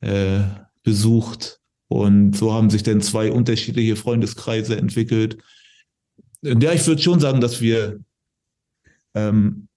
[0.00, 0.40] äh,
[0.82, 1.60] besucht.
[1.88, 5.38] Und so haben sich dann zwei unterschiedliche Freundeskreise entwickelt.
[6.42, 8.00] Ja, ich würde schon sagen, dass wir
[9.14, 9.68] ähm,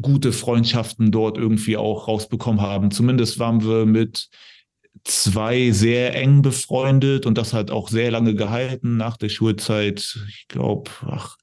[0.00, 2.90] gute Freundschaften dort irgendwie auch rausbekommen haben.
[2.90, 4.28] Zumindest waren wir mit
[5.04, 10.18] zwei sehr eng befreundet und das hat auch sehr lange gehalten nach der Schulzeit.
[10.28, 11.36] Ich glaube, ach,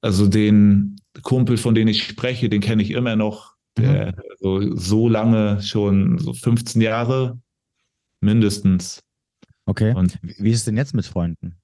[0.00, 3.54] also den Kumpel, von dem ich spreche, den kenne ich immer noch.
[3.76, 4.22] Der, mhm.
[4.38, 7.40] so, so lange schon, so 15 Jahre
[8.20, 9.02] mindestens.
[9.66, 9.94] Okay.
[9.94, 11.56] Und wie ist es denn jetzt mit Freunden?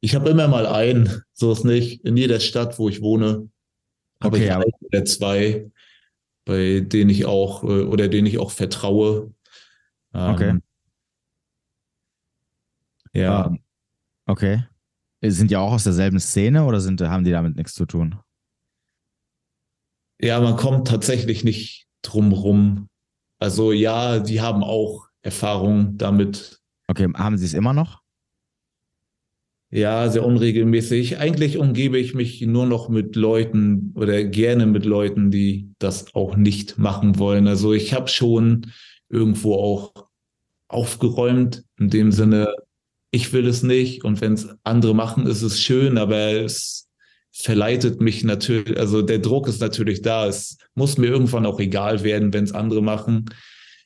[0.00, 2.04] Ich habe immer mal einen, so ist nicht.
[2.04, 3.50] In jeder Stadt, wo ich wohne,
[4.22, 5.70] habe okay, ich einen oder zwei,
[6.44, 9.34] bei denen ich auch äh, oder denen ich auch vertraue.
[10.14, 10.58] Ähm, okay.
[13.12, 13.46] Ja.
[13.46, 13.62] Um, ähm,
[14.26, 14.64] okay.
[15.22, 18.16] Sind die auch aus derselben Szene oder sind, haben die damit nichts zu tun?
[20.20, 22.88] Ja, man kommt tatsächlich nicht drum rum.
[23.38, 26.60] Also ja, die haben auch Erfahrung damit.
[26.88, 28.00] Okay, haben sie es immer noch?
[29.70, 31.18] Ja, sehr unregelmäßig.
[31.18, 36.34] Eigentlich umgebe ich mich nur noch mit Leuten oder gerne mit Leuten, die das auch
[36.36, 37.46] nicht machen wollen.
[37.46, 38.72] Also ich habe schon
[39.08, 40.08] irgendwo auch
[40.66, 42.52] aufgeräumt, in dem Sinne,
[43.10, 46.88] ich will es nicht und wenn es andere machen, ist es schön, aber es
[47.32, 50.26] verleitet mich natürlich, also der Druck ist natürlich da.
[50.26, 53.26] Es muss mir irgendwann auch egal werden, wenn es andere machen.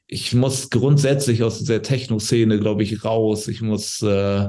[0.07, 3.49] Ich muss grundsätzlich aus dieser Techno-Szene, glaube ich, raus.
[3.49, 4.49] Ich muss äh,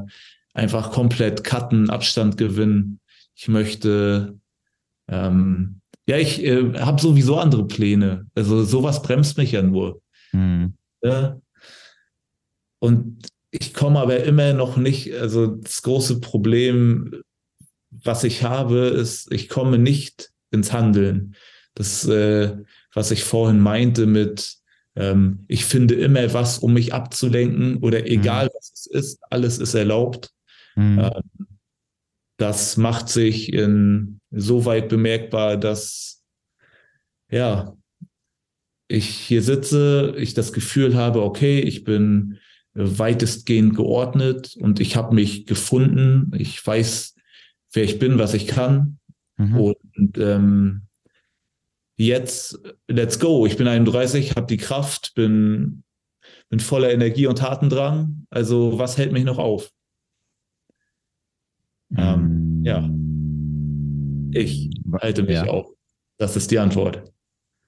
[0.53, 2.99] einfach komplett cutten, Abstand gewinnen.
[3.35, 4.37] Ich möchte,
[5.07, 8.27] ähm, ja, ich äh, habe sowieso andere Pläne.
[8.35, 10.01] Also sowas bremst mich ja nur.
[10.31, 10.73] Mhm.
[11.01, 11.39] Ja?
[12.79, 13.27] Und
[13.59, 17.21] ich komme aber immer noch nicht, also das große Problem,
[17.89, 21.35] was ich habe, ist, ich komme nicht ins Handeln.
[21.73, 22.57] Das, äh,
[22.93, 24.57] was ich vorhin meinte mit,
[24.95, 28.49] ähm, ich finde immer was, um mich abzulenken oder egal mhm.
[28.57, 30.31] was es ist, alles ist erlaubt.
[30.75, 30.99] Mhm.
[30.99, 31.47] Ähm,
[32.37, 36.23] das macht sich in so weit bemerkbar, dass
[37.29, 37.75] ja,
[38.87, 42.39] ich hier sitze, ich das Gefühl habe, okay, ich bin
[42.75, 46.31] weitestgehend geordnet und ich habe mich gefunden.
[46.35, 47.15] Ich weiß,
[47.71, 48.99] wer ich bin, was ich kann.
[49.37, 49.57] Mhm.
[49.59, 50.81] Und ähm,
[51.95, 53.45] jetzt, let's go.
[53.45, 55.83] Ich bin 31, habe die Kraft, bin,
[56.49, 58.27] bin voller Energie und Tatendrang.
[58.29, 59.71] Also was hält mich noch auf?
[61.97, 62.89] Ähm, ja.
[64.37, 64.69] Ich
[65.01, 65.45] halte mich ja.
[65.45, 65.71] auf.
[66.17, 67.14] Das ist die Antwort.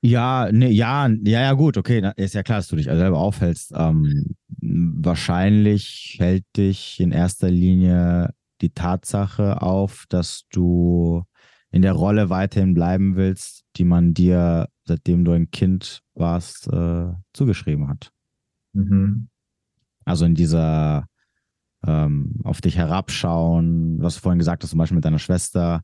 [0.02, 3.74] Ja, nee, ja, ja, ja, gut, okay, ist ja klar, dass du dich selber aufhältst.
[3.76, 11.24] Ähm, wahrscheinlich hält dich in erster Linie die Tatsache auf, dass du
[11.72, 17.12] in der Rolle weiterhin bleiben willst, die man dir, seitdem du ein Kind warst, äh,
[17.34, 18.12] zugeschrieben hat.
[18.74, 19.30] Mhm.
[20.06, 21.08] Also in dieser
[21.86, 25.82] ähm, auf dich herabschauen, was du vorhin gesagt hast, zum Beispiel mit deiner Schwester,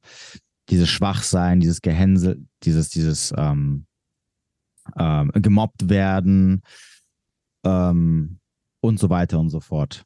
[0.69, 3.86] dieses Schwachsein, dieses Gehänsel, dieses, dieses ähm,
[4.98, 6.62] ähm, gemobbt werden
[7.65, 8.39] ähm,
[8.82, 10.04] und so weiter und so fort.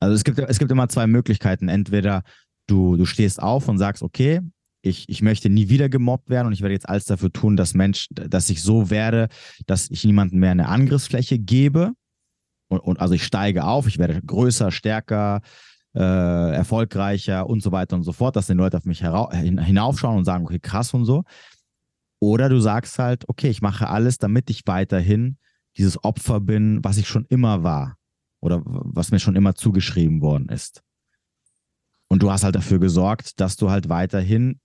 [0.00, 1.68] Also es gibt, es gibt immer zwei Möglichkeiten.
[1.68, 2.22] Entweder
[2.66, 4.40] du, du stehst auf und sagst, okay,
[4.82, 7.74] ich, ich möchte nie wieder gemobbt werden und ich werde jetzt alles dafür tun, dass
[7.74, 9.28] Mensch, dass ich so werde,
[9.66, 11.92] dass ich niemandem mehr eine Angriffsfläche gebe.
[12.68, 15.40] Und, und also ich steige auf, ich werde größer, stärker,
[15.94, 20.24] äh, erfolgreicher und so weiter und so fort, dass die Leute auf mich hinaufschauen und
[20.24, 21.24] sagen, okay, krass und so.
[22.20, 25.38] Oder du sagst halt, okay, ich mache alles, damit ich weiterhin
[25.76, 27.96] dieses Opfer bin, was ich schon immer war
[28.40, 30.82] oder was mir schon immer zugeschrieben worden ist.
[32.08, 34.60] Und du hast halt dafür gesorgt, dass du halt weiterhin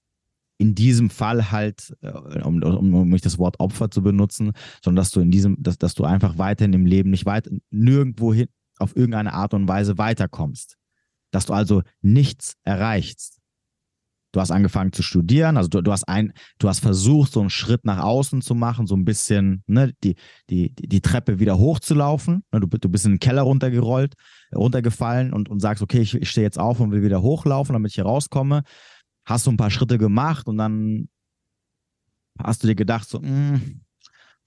[0.57, 4.51] in diesem Fall halt, äh, um, um, um nicht das Wort Opfer zu benutzen,
[4.83, 8.31] sondern dass du in diesem, dass, dass du einfach weiterhin im Leben nicht weiter, nirgendwo
[8.31, 10.77] hin, auf irgendeine Art und Weise weiterkommst.
[11.31, 13.40] Dass du also nichts erreichst.
[14.31, 17.49] Du hast angefangen zu studieren, also du, du hast ein, du hast versucht, so einen
[17.49, 20.15] Schritt nach außen zu machen, so ein bisschen ne, die,
[20.49, 22.43] die, die Treppe wieder hochzulaufen.
[22.51, 24.13] Ne, du, du bist in den Keller runtergerollt,
[24.55, 27.91] runtergefallen und, und sagst, okay, ich, ich stehe jetzt auf und will wieder hochlaufen, damit
[27.91, 28.63] ich hier rauskomme.
[29.25, 31.09] Hast du ein paar Schritte gemacht und dann
[32.39, 33.81] hast du dir gedacht, so, mh, mm,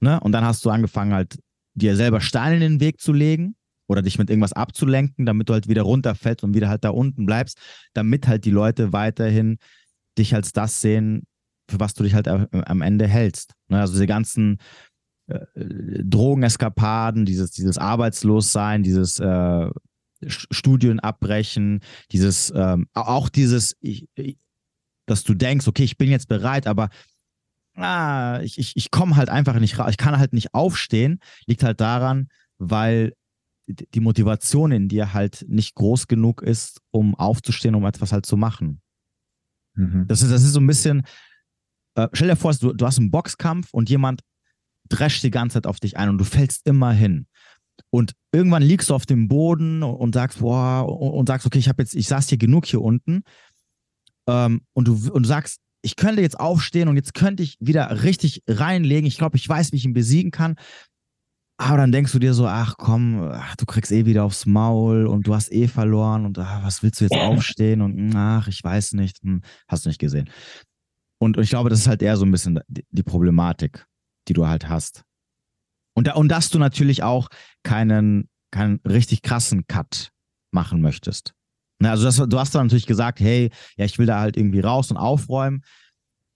[0.00, 0.20] ne?
[0.20, 1.38] Und dann hast du angefangen, halt
[1.74, 5.52] dir selber Steine in den Weg zu legen oder dich mit irgendwas abzulenken, damit du
[5.52, 7.58] halt wieder runterfällst und wieder halt da unten bleibst,
[7.92, 9.58] damit halt die Leute weiterhin
[10.18, 11.26] dich als das sehen,
[11.70, 13.54] für was du dich halt am Ende hältst.
[13.68, 13.80] Ne?
[13.80, 14.58] Also diese ganzen
[15.26, 19.70] äh, Drogeneskapaden, dieses, dieses Arbeitslossein, dieses äh,
[20.26, 21.80] Studien abbrechen,
[22.12, 24.08] dieses, ähm, auch dieses, ich,
[25.06, 26.88] dass du denkst, okay, ich bin jetzt bereit, aber
[27.76, 31.62] ah, ich, ich, ich komme halt einfach nicht raus, ich kann halt nicht aufstehen, liegt
[31.62, 33.14] halt daran, weil
[33.66, 38.36] die Motivation in dir halt nicht groß genug ist, um aufzustehen, um etwas halt zu
[38.36, 38.82] machen.
[39.74, 40.06] Mhm.
[40.06, 41.02] Das, ist, das ist so ein bisschen,
[41.94, 44.20] äh, stell dir vor, du, du hast einen Boxkampf und jemand
[44.88, 47.26] drescht die ganze Zeit auf dich ein und du fällst immer hin.
[47.90, 51.68] Und irgendwann liegst du auf dem Boden und, sagst, boah, und, und, sagst, okay, ich
[51.68, 53.22] habe jetzt, ich saß hier genug hier unten.
[54.28, 58.02] Ähm, und, du, und du sagst, ich könnte jetzt aufstehen und jetzt könnte ich wieder
[58.02, 59.06] richtig reinlegen.
[59.06, 60.56] Ich glaube, ich weiß, wie ich ihn besiegen kann.
[61.56, 65.06] Aber dann denkst du dir so, ach komm, ach, du kriegst eh wieder aufs Maul
[65.06, 68.62] und du hast eh verloren und ach, was willst du jetzt aufstehen und ach, ich
[68.62, 70.28] weiß nicht, hm, hast du nicht gesehen.
[71.20, 73.86] Und, und, ich glaube, das ist halt eher so ein bisschen die, die Problematik,
[74.26, 75.04] die du halt hast.
[75.96, 77.28] Und, da, und dass du natürlich auch
[77.62, 80.10] keinen, keinen richtig krassen Cut
[80.50, 81.34] machen möchtest.
[81.80, 84.60] Ne, also das, du hast dann natürlich gesagt, hey, ja, ich will da halt irgendwie
[84.60, 85.62] raus und aufräumen.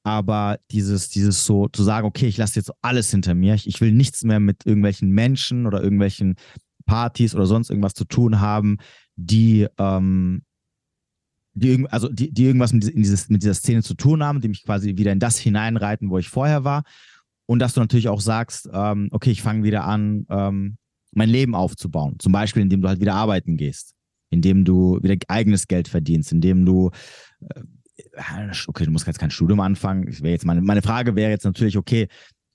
[0.09, 3.79] Aber dieses, dieses so zu sagen, okay, ich lasse jetzt alles hinter mir, ich, ich
[3.83, 6.37] will nichts mehr mit irgendwelchen Menschen oder irgendwelchen
[6.87, 8.79] Partys oder sonst irgendwas zu tun haben,
[9.17, 10.45] die, ähm,
[11.53, 14.65] die, also die, die irgendwas mit, dieses, mit dieser Szene zu tun haben, die mich
[14.65, 16.85] quasi wieder in das hineinreiten, wo ich vorher war.
[17.45, 20.79] Und dass du natürlich auch sagst, ähm, okay, ich fange wieder an, ähm,
[21.13, 22.17] mein Leben aufzubauen.
[22.19, 23.95] Zum Beispiel, indem du halt wieder arbeiten gehst
[24.31, 26.91] indem du wieder eigenes Geld verdienst, indem du,
[27.41, 27.63] äh,
[28.67, 30.09] okay, du musst jetzt kein Studium anfangen.
[30.09, 32.09] Ich jetzt meine, meine Frage wäre jetzt natürlich, okay,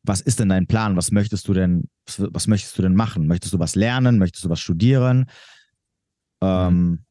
[0.03, 0.97] was ist denn dein Plan?
[0.97, 3.27] Was möchtest du denn, was möchtest du denn machen?
[3.27, 4.19] Möchtest du was lernen?
[4.19, 5.29] Möchtest du was studieren?
[6.41, 7.05] Ähm,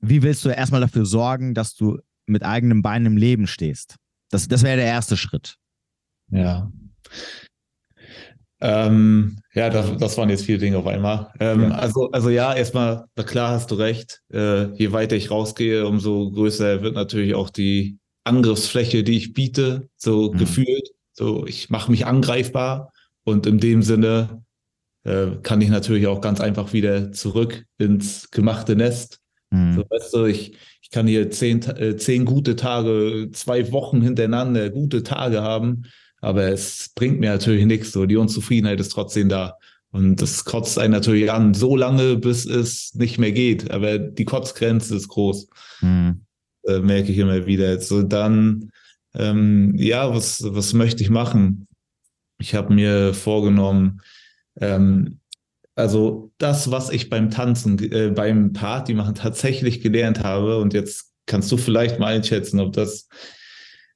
[0.00, 3.96] wie willst du erstmal dafür sorgen, dass du mit eigenem Bein im Leben stehst?
[4.30, 5.56] Das, das wäre der erste Schritt.
[6.30, 6.70] Ja.
[8.60, 11.30] Ähm, ja, das, das, waren jetzt viele Dinge auf einmal.
[11.38, 11.70] Ähm, ja.
[11.70, 14.20] Also, also ja, erstmal, na klar hast du recht.
[14.32, 19.88] Äh, je weiter ich rausgehe, umso größer wird natürlich auch die Angriffsfläche, die ich biete,
[19.96, 20.38] so mhm.
[20.38, 20.90] gefühlt.
[21.12, 22.92] So, ich mache mich angreifbar
[23.24, 24.42] und in dem Sinne
[25.04, 29.20] äh, kann ich natürlich auch ganz einfach wieder zurück ins gemachte Nest.
[29.50, 29.74] Mhm.
[29.74, 34.70] So, weißt du, ich, ich kann hier zehn, äh, zehn gute Tage, zwei Wochen hintereinander
[34.70, 35.84] gute Tage haben
[36.20, 37.92] aber es bringt mir natürlich nichts.
[37.92, 39.56] So, die Unzufriedenheit ist trotzdem da.
[39.90, 43.70] Und das kotzt einen natürlich an, so lange, bis es nicht mehr geht.
[43.70, 45.48] Aber die Kotzgrenze ist groß.
[45.80, 46.24] Mhm.
[46.64, 47.80] Äh, merke ich immer wieder.
[47.80, 48.70] So, dann,
[49.14, 51.66] ähm, ja, was, was möchte ich machen?
[52.38, 54.02] Ich habe mir vorgenommen,
[54.60, 55.20] ähm,
[55.74, 61.12] also das, was ich beim Tanzen, äh, beim Party machen tatsächlich gelernt habe, und jetzt
[61.26, 63.08] kannst du vielleicht mal einschätzen, ob das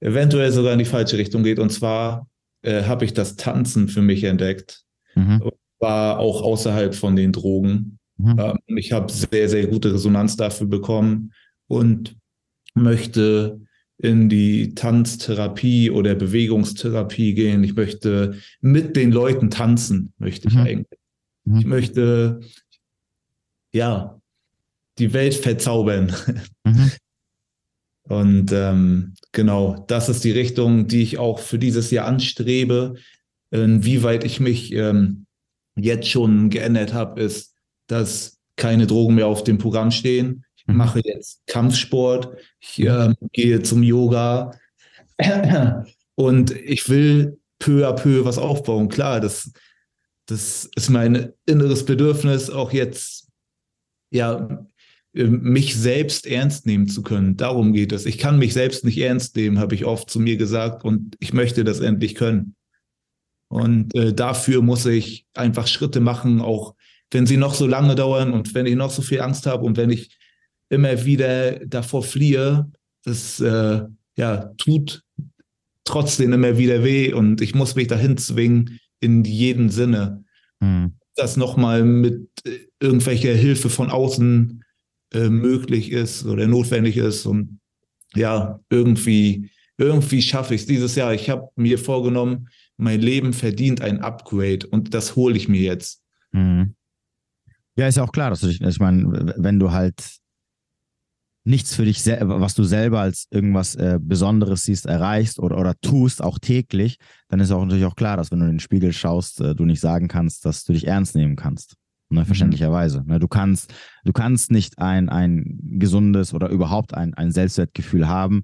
[0.02, 1.58] eventuell sogar in die falsche Richtung geht.
[1.58, 2.28] Und zwar
[2.62, 4.82] äh, habe ich das Tanzen für mich entdeckt.
[5.14, 5.50] Mhm.
[5.78, 7.98] War auch außerhalb von den Drogen.
[8.18, 8.36] Mhm.
[8.38, 11.32] Ähm, ich habe sehr, sehr gute Resonanz dafür bekommen
[11.68, 12.16] und
[12.74, 13.60] möchte
[13.98, 17.62] in die Tanztherapie oder Bewegungstherapie gehen.
[17.62, 20.60] Ich möchte mit den Leuten tanzen, möchte ich mhm.
[20.60, 21.00] eigentlich.
[21.44, 21.58] Mhm.
[21.58, 22.40] Ich möchte,
[23.72, 24.20] ja,
[24.98, 26.12] die Welt verzaubern.
[26.64, 26.92] Mhm.
[28.12, 32.96] Und ähm, genau, das ist die Richtung, die ich auch für dieses Jahr anstrebe.
[33.50, 35.24] Inwieweit ich mich ähm,
[35.76, 37.54] jetzt schon geändert habe, ist,
[37.86, 40.44] dass keine Drogen mehr auf dem Programm stehen.
[40.56, 40.76] Ich mhm.
[40.76, 44.58] mache jetzt Kampfsport, ich äh, gehe zum Yoga
[46.14, 48.90] und ich will peu à peu was aufbauen.
[48.90, 49.52] Klar, das,
[50.26, 53.30] das ist mein inneres Bedürfnis, auch jetzt
[54.10, 54.71] ja ähm,
[55.14, 57.36] mich selbst ernst nehmen zu können.
[57.36, 58.06] Darum geht es.
[58.06, 61.32] Ich kann mich selbst nicht ernst nehmen, habe ich oft zu mir gesagt, und ich
[61.32, 62.54] möchte das endlich können.
[63.48, 66.74] Und äh, dafür muss ich einfach Schritte machen, auch
[67.10, 69.76] wenn sie noch so lange dauern und wenn ich noch so viel Angst habe und
[69.76, 70.16] wenn ich
[70.70, 72.70] immer wieder davor fliehe,
[73.04, 73.82] das äh,
[74.16, 75.02] ja, tut
[75.84, 80.24] trotzdem immer wieder weh und ich muss mich dahin zwingen in jedem Sinne.
[80.62, 80.94] Hm.
[81.14, 84.61] Das nochmal mit äh, irgendwelcher Hilfe von außen
[85.14, 87.26] äh, möglich ist oder notwendig ist.
[87.26, 87.60] Und
[88.14, 91.14] ja, irgendwie, irgendwie schaffe ich es dieses Jahr.
[91.14, 96.02] Ich habe mir vorgenommen, mein Leben verdient ein Upgrade und das hole ich mir jetzt.
[96.32, 96.74] Mhm.
[97.76, 99.94] Ja, ist ja auch klar, dass du dich, ich meine, wenn du halt
[101.44, 106.22] nichts für dich, was du selber als irgendwas äh, Besonderes siehst, erreichst oder, oder tust,
[106.22, 106.98] auch täglich,
[107.28, 109.64] dann ist auch natürlich auch klar, dass wenn du in den Spiegel schaust, äh, du
[109.64, 111.76] nicht sagen kannst, dass du dich ernst nehmen kannst
[112.12, 112.26] ne, mhm.
[112.26, 113.02] verständlicherweise.
[113.06, 113.72] Ne, du kannst,
[114.04, 118.42] du kannst nicht ein, ein gesundes oder überhaupt ein, ein Selbstwertgefühl haben,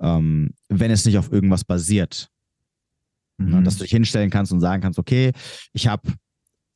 [0.00, 2.28] ähm, wenn es nicht auf irgendwas basiert.
[3.38, 3.52] Ne, mhm.
[3.52, 5.32] Ne, dass du dich hinstellen kannst und sagen kannst, okay,
[5.72, 6.12] ich habe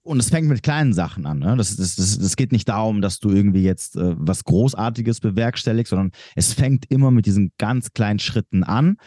[0.02, 1.40] und es fängt mit kleinen Sachen an.
[1.40, 1.56] Ne?
[1.56, 5.90] Das, das, das, das geht nicht darum, dass du irgendwie jetzt äh, was Großartiges bewerkstelligst,
[5.90, 8.98] sondern es fängt immer mit diesen ganz kleinen Schritten an,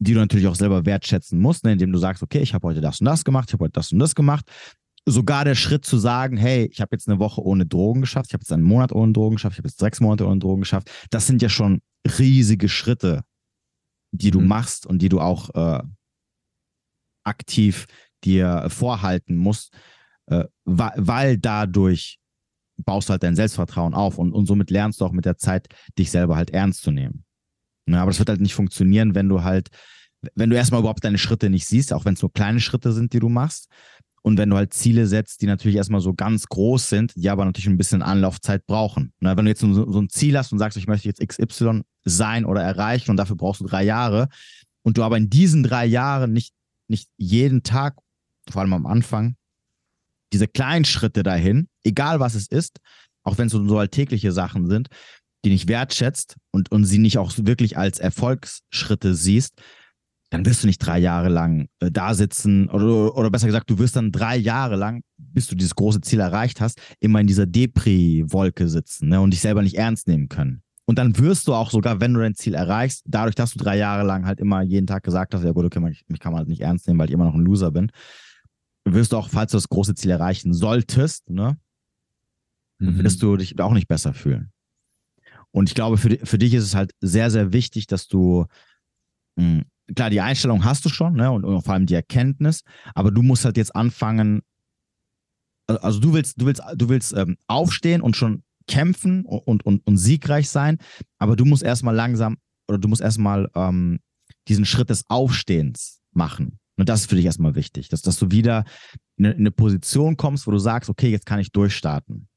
[0.00, 1.72] die du natürlich auch selber wertschätzen musst, ne?
[1.72, 3.92] indem du sagst, okay, ich habe heute das und das gemacht, ich habe heute das
[3.92, 4.50] und das gemacht
[5.10, 8.34] sogar der Schritt zu sagen, hey, ich habe jetzt eine Woche ohne Drogen geschafft, ich
[8.34, 10.90] habe jetzt einen Monat ohne Drogen geschafft, ich habe jetzt sechs Monate ohne Drogen geschafft,
[11.10, 11.80] das sind ja schon
[12.18, 13.22] riesige Schritte,
[14.12, 14.48] die du mhm.
[14.48, 15.82] machst und die du auch äh,
[17.24, 17.86] aktiv
[18.24, 19.72] dir vorhalten musst,
[20.26, 22.18] äh, weil, weil, dadurch
[22.76, 25.68] baust du halt dein Selbstvertrauen auf und, und somit lernst du auch mit der Zeit,
[25.98, 27.24] dich selber halt ernst zu nehmen.
[27.86, 28.00] Ne?
[28.00, 29.68] Aber das wird halt nicht funktionieren, wenn du halt,
[30.34, 33.12] wenn du erstmal überhaupt deine Schritte nicht siehst, auch wenn es nur kleine Schritte sind,
[33.12, 33.68] die du machst.
[34.22, 37.44] Und wenn du halt Ziele setzt, die natürlich erstmal so ganz groß sind, die aber
[37.44, 39.12] natürlich ein bisschen Anlaufzeit brauchen.
[39.20, 39.36] Ne?
[39.36, 42.44] Wenn du jetzt so, so ein Ziel hast und sagst, ich möchte jetzt XY sein
[42.44, 44.28] oder erreichen und dafür brauchst du drei Jahre
[44.82, 46.52] und du aber in diesen drei Jahren nicht,
[46.86, 47.96] nicht jeden Tag,
[48.50, 49.36] vor allem am Anfang,
[50.32, 52.78] diese kleinen Schritte dahin, egal was es ist,
[53.22, 54.88] auch wenn es so, so alltägliche Sachen sind,
[55.44, 59.60] die nicht wertschätzt und, und sie nicht auch wirklich als Erfolgsschritte siehst,
[60.30, 63.78] dann wirst du nicht drei Jahre lang äh, da sitzen oder, oder besser gesagt, du
[63.78, 67.46] wirst dann drei Jahre lang, bis du dieses große Ziel erreicht hast, immer in dieser
[67.46, 70.62] Depri-Wolke sitzen ne, und dich selber nicht ernst nehmen können.
[70.86, 73.76] Und dann wirst du auch sogar, wenn du dein Ziel erreichst, dadurch, dass du drei
[73.76, 76.40] Jahre lang halt immer jeden Tag gesagt hast, ja gut, okay, mich, mich kann man
[76.40, 77.90] halt nicht ernst nehmen, weil ich immer noch ein Loser bin,
[78.84, 81.58] wirst du auch, falls du das große Ziel erreichen solltest, ne,
[82.78, 83.02] mhm.
[83.02, 84.52] wirst du dich auch nicht besser fühlen.
[85.52, 88.46] Und ich glaube, für, für dich ist es halt sehr, sehr wichtig, dass du,
[89.36, 89.64] mh, hm,
[89.94, 92.62] klar, die Einstellung hast du schon, ne, und, und vor allem die Erkenntnis,
[92.94, 94.42] aber du musst halt jetzt anfangen,
[95.66, 99.96] also du willst, du willst, du willst ähm, aufstehen und schon kämpfen und, und, und
[99.96, 100.78] siegreich sein,
[101.18, 104.00] aber du musst erstmal langsam oder du musst erstmal ähm,
[104.48, 106.58] diesen Schritt des Aufstehens machen.
[106.76, 108.64] Und das ist für dich erstmal wichtig, dass, dass du wieder
[109.16, 112.28] in eine, in eine Position kommst, wo du sagst, okay, jetzt kann ich durchstarten.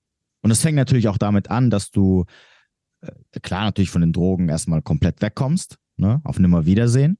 [0.42, 2.26] Und das fängt natürlich auch damit an, dass du
[3.02, 7.18] äh, klar natürlich von den Drogen erstmal komplett wegkommst, ne, auf Nimmerwiedersehen.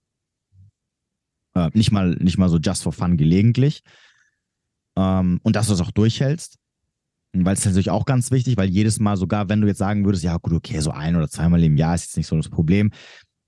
[1.56, 3.82] Äh, nicht mal, nicht mal so just for fun gelegentlich.
[4.98, 6.58] Ähm, und dass du es auch durchhältst.
[7.36, 10.24] Weil es natürlich auch ganz wichtig, weil jedes Mal, sogar wenn du jetzt sagen würdest,
[10.24, 12.92] ja gut, okay, so ein oder zweimal im Jahr ist jetzt nicht so das Problem,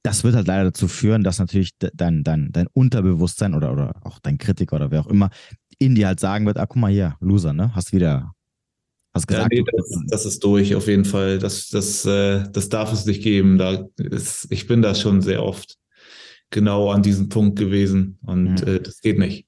[0.01, 4.19] das wird halt leider dazu führen, dass natürlich dein, dein, dein Unterbewusstsein oder, oder auch
[4.19, 5.29] dein Kritiker oder wer auch immer
[5.77, 7.75] in dir halt sagen wird, ah, guck mal hier, Loser, ne?
[7.75, 8.34] Hast wieder
[9.15, 11.39] Hast gesagt, ja, nee, das, das, ist durch auf jeden Fall.
[11.39, 13.57] Das, das, äh, das darf es nicht geben.
[13.57, 15.77] Da ist, ich bin da schon sehr oft
[16.49, 18.67] genau an diesem Punkt gewesen und mhm.
[18.67, 19.47] äh, das geht nicht.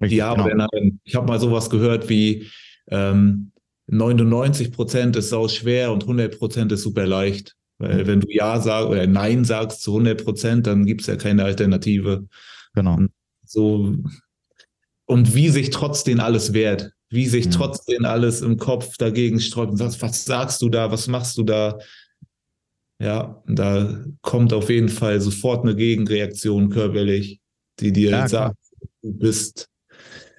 [0.00, 0.68] Richtig, ja, genau.
[0.72, 1.00] nein.
[1.02, 2.46] Ich habe mal sowas gehört wie
[2.88, 3.50] ähm,
[3.88, 7.56] 99 Prozent ist sau schwer und 100 Prozent ist super leicht.
[7.78, 8.06] Weil mhm.
[8.06, 11.42] wenn du Ja sagst oder Nein sagst zu 100 Prozent, dann gibt es ja keine
[11.42, 12.28] Alternative.
[12.74, 12.94] Genau.
[12.94, 13.10] Und
[13.44, 13.96] so
[15.06, 17.50] und wie sich trotzdem alles wehrt wie sich mhm.
[17.52, 21.42] trotzdem alles im Kopf dagegen sträubt und sagst, was sagst du da, was machst du
[21.42, 21.78] da?
[22.98, 27.40] Ja, da kommt auf jeden Fall sofort eine Gegenreaktion körperlich,
[27.78, 28.56] die dir ja, sagt,
[29.02, 29.68] du bist,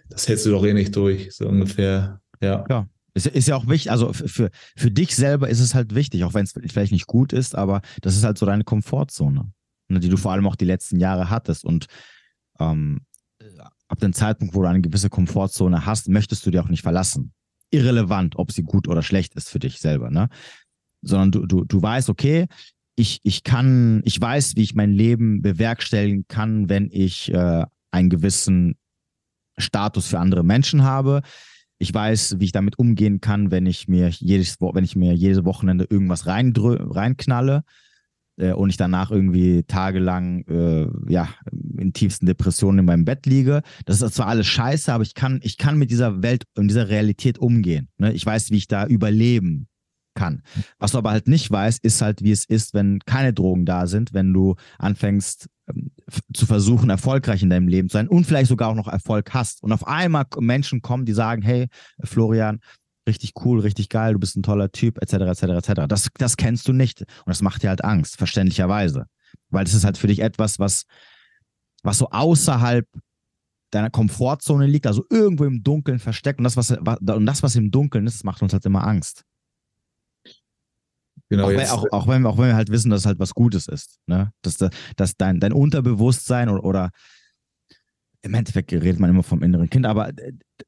[0.09, 2.19] das hältst du doch eh nicht durch, so ungefähr.
[2.41, 2.65] Ja.
[2.69, 2.87] Ja.
[3.13, 6.35] Ist, ist ja auch wichtig, also für, für dich selber ist es halt wichtig, auch
[6.35, 9.51] wenn es vielleicht nicht gut ist, aber das ist halt so deine Komfortzone,
[9.87, 11.65] ne, die du vor allem auch die letzten Jahre hattest.
[11.65, 11.87] Und
[12.59, 13.01] ähm,
[13.87, 17.33] ab dem Zeitpunkt, wo du eine gewisse Komfortzone hast, möchtest du dir auch nicht verlassen.
[17.71, 20.29] Irrelevant, ob sie gut oder schlecht ist für dich selber, ne?
[21.01, 22.47] Sondern du, du, du weißt, okay,
[22.95, 28.09] ich, ich kann, ich weiß, wie ich mein Leben bewerkstelligen kann, wenn ich äh, einen
[28.09, 28.75] gewissen
[29.57, 31.21] Status für andere Menschen habe.
[31.77, 35.45] Ich weiß, wie ich damit umgehen kann, wenn ich mir jedes, wenn ich mir jedes
[35.45, 37.63] Wochenende irgendwas reinknalle
[38.37, 41.29] äh, und ich danach irgendwie tagelang äh, ja,
[41.77, 43.61] in tiefsten Depressionen in meinem Bett liege.
[43.85, 46.89] Das ist zwar alles scheiße, aber ich kann, ich kann mit dieser Welt und dieser
[46.89, 47.89] Realität umgehen.
[47.97, 48.13] Ne?
[48.13, 49.67] Ich weiß, wie ich da überleben
[50.15, 50.41] kann.
[50.79, 53.85] Was du aber halt nicht weißt, ist halt, wie es ist, wenn keine Drogen da
[53.85, 55.91] sind, wenn du anfängst ähm,
[56.33, 59.61] zu versuchen, erfolgreich in deinem Leben zu sein und vielleicht sogar auch noch Erfolg hast.
[59.63, 61.67] Und auf einmal Menschen kommen, die sagen, hey,
[62.03, 62.59] Florian,
[63.07, 65.81] richtig cool, richtig geil, du bist ein toller Typ, etc., etc., etc.
[65.87, 67.01] Das, das kennst du nicht.
[67.01, 69.07] Und das macht dir halt Angst, verständlicherweise.
[69.49, 70.85] Weil das ist halt für dich etwas, was,
[71.83, 72.87] was so außerhalb
[73.71, 76.39] deiner Komfortzone liegt, also irgendwo im Dunkeln versteckt.
[76.39, 79.23] Und das, was, und das, was im Dunkeln ist, macht uns halt immer Angst.
[81.29, 83.33] Genau, auch, wenn, auch, auch, wenn, auch wenn wir halt wissen, dass es halt was
[83.33, 83.99] Gutes ist.
[84.05, 84.31] Ne?
[84.41, 84.57] Dass,
[84.95, 86.91] dass dein, dein Unterbewusstsein oder, oder
[88.23, 90.11] im Endeffekt redet man immer vom inneren Kind, aber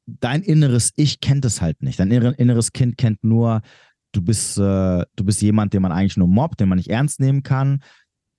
[0.06, 1.98] dein inneres Ich kennt es halt nicht.
[1.98, 3.62] Dein inneres Kind kennt nur,
[4.12, 7.20] du bist, äh, du bist jemand, den man eigentlich nur mobbt, den man nicht ernst
[7.20, 7.82] nehmen kann.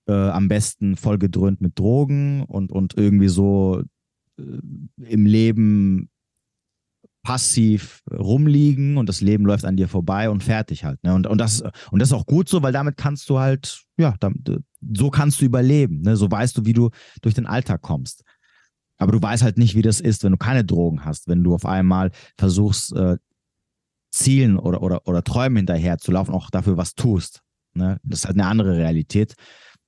[0.08, 3.82] Äh, am besten vollgedröhnt mit Drogen und, und irgendwie so
[4.38, 4.42] äh,
[5.04, 6.08] im Leben
[7.22, 11.02] passiv rumliegen und das Leben läuft an dir vorbei und fertig halt.
[11.04, 11.14] Ne?
[11.14, 14.16] Und, und, das, und das ist auch gut so, weil damit kannst du halt, ja,
[14.18, 14.60] damit,
[14.92, 16.00] so kannst du überleben.
[16.00, 16.16] Ne?
[16.16, 16.90] So weißt du, wie du
[17.20, 18.24] durch den Alltag kommst.
[19.02, 21.54] Aber du weißt halt nicht, wie das ist, wenn du keine Drogen hast, wenn du
[21.54, 23.16] auf einmal versuchst, äh,
[24.12, 27.40] Zielen oder, oder, oder Träumen hinterher zu laufen, auch dafür was tust.
[27.74, 27.98] Ne?
[28.04, 29.34] Das ist halt eine andere Realität.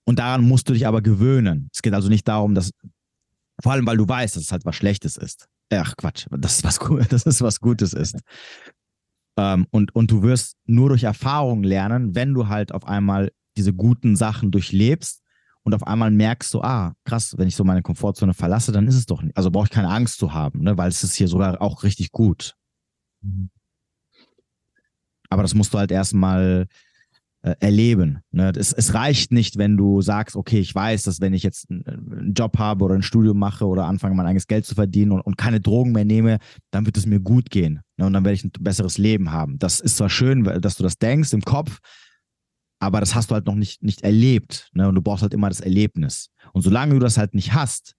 [0.05, 1.69] Und daran musst du dich aber gewöhnen.
[1.73, 2.73] Es geht also nicht darum, dass,
[3.63, 5.47] vor allem weil du weißt, dass es halt was Schlechtes ist.
[5.73, 8.19] Ach Quatsch, dass es was, dass es was Gutes ist.
[9.39, 13.73] Ähm, und, und du wirst nur durch Erfahrung lernen, wenn du halt auf einmal diese
[13.73, 15.24] guten Sachen durchlebst
[15.65, 18.97] und auf einmal merkst du, ah, krass, wenn ich so meine Komfortzone verlasse, dann ist
[18.97, 19.37] es doch nicht.
[19.37, 20.77] Also brauche ich keine Angst zu haben, ne?
[20.77, 22.55] weil es ist hier sogar auch richtig gut.
[23.23, 23.51] Mhm.
[25.31, 26.67] Aber das musst du halt erstmal
[27.45, 28.21] äh, erleben.
[28.31, 28.53] Ne?
[28.57, 32.35] Es, es, reicht nicht, wenn du sagst, okay, ich weiß, dass wenn ich jetzt einen
[32.37, 35.39] Job habe oder ein Studium mache oder anfange, mein eigenes Geld zu verdienen und, und
[35.39, 36.39] keine Drogen mehr nehme,
[36.71, 37.81] dann wird es mir gut gehen.
[37.97, 38.05] Ne?
[38.05, 39.59] Und dann werde ich ein besseres Leben haben.
[39.59, 41.81] Das ist zwar schön, dass du das denkst im Kopf,
[42.85, 44.71] aber das hast du halt noch nicht, nicht erlebt.
[44.73, 44.89] Ne?
[44.89, 46.31] Und du brauchst halt immer das Erlebnis.
[46.53, 47.95] Und solange du das halt nicht hast,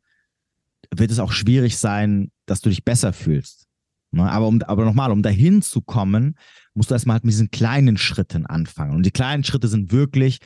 [0.95, 3.65] wird es auch schwierig sein, dass du dich besser fühlst.
[4.11, 4.29] Ne?
[4.31, 6.38] Aber, um, aber nochmal, um dahin zu kommen,
[6.73, 8.95] musst du erstmal halt mit diesen kleinen Schritten anfangen.
[8.95, 10.39] Und die kleinen Schritte sind wirklich,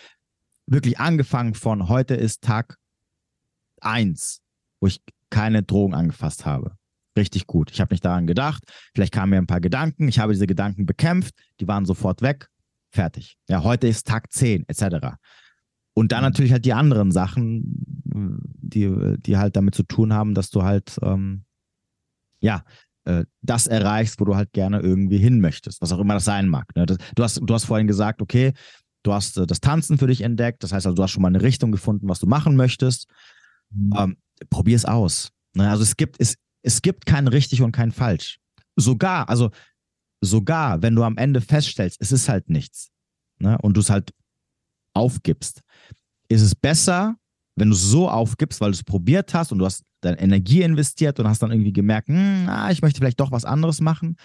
[0.65, 2.77] wirklich angefangen von heute ist Tag
[3.81, 4.41] eins,
[4.79, 6.75] wo ich keine Drogen angefasst habe.
[7.17, 7.71] Richtig gut.
[7.71, 8.63] Ich habe nicht daran gedacht.
[8.93, 10.07] Vielleicht kamen mir ein paar Gedanken.
[10.07, 11.35] Ich habe diese Gedanken bekämpft.
[11.59, 12.47] Die waren sofort weg.
[12.91, 13.37] Fertig.
[13.47, 15.17] Ja, heute ist Tag 10, etc.
[15.93, 16.27] Und dann mhm.
[16.27, 17.63] natürlich halt die anderen Sachen,
[18.05, 21.45] die, die halt damit zu tun haben, dass du halt, ähm,
[22.41, 22.63] ja,
[23.05, 26.47] äh, das erreichst, wo du halt gerne irgendwie hin möchtest, was auch immer das sein
[26.47, 26.73] mag.
[26.75, 26.85] Ne?
[26.85, 28.53] Das, du, hast, du hast vorhin gesagt, okay,
[29.03, 31.29] du hast äh, das Tanzen für dich entdeckt, das heißt also, du hast schon mal
[31.29, 33.09] eine Richtung gefunden, was du machen möchtest.
[33.71, 33.93] Mhm.
[33.97, 34.17] Ähm,
[34.49, 35.31] Probier es aus.
[35.53, 35.69] Ne?
[35.69, 38.39] Also es gibt, es, es gibt kein richtig und kein falsch.
[38.75, 39.51] Sogar, also
[40.22, 42.89] sogar, wenn du am Ende feststellst, es ist halt nichts
[43.39, 43.57] ne?
[43.61, 44.13] und du es halt
[44.93, 45.61] aufgibst,
[46.28, 47.15] ist es besser,
[47.55, 51.20] wenn du so aufgibst, weil du es probiert hast und du hast deine Energie investiert
[51.20, 54.15] und hast dann irgendwie gemerkt, hm, ah, ich möchte vielleicht doch was anderes machen.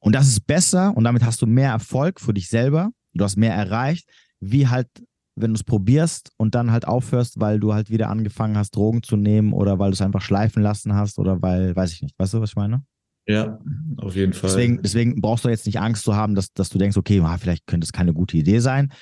[0.00, 2.90] Und das ist besser und damit hast du mehr Erfolg für dich selber.
[3.14, 4.08] Du hast mehr erreicht,
[4.40, 4.88] wie halt,
[5.36, 9.02] wenn du es probierst und dann halt aufhörst, weil du halt wieder angefangen hast, Drogen
[9.04, 12.18] zu nehmen oder weil du es einfach schleifen lassen hast oder weil, weiß ich nicht.
[12.18, 12.84] Weißt du, was ich meine?
[13.26, 13.58] Ja,
[13.98, 14.50] auf jeden Fall.
[14.50, 17.38] Deswegen, deswegen brauchst du jetzt nicht Angst zu haben, dass, dass du denkst, okay, ah,
[17.38, 18.92] vielleicht könnte es keine gute Idee sein.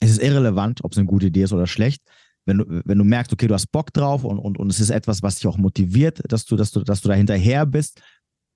[0.00, 2.02] Es ist irrelevant, ob es eine gute Idee ist oder schlecht
[2.46, 4.90] wenn du, wenn du merkst, okay, du hast Bock drauf und, und, und es ist
[4.90, 8.02] etwas, was dich auch motiviert, dass du, dass du, dass du da hinterher bist,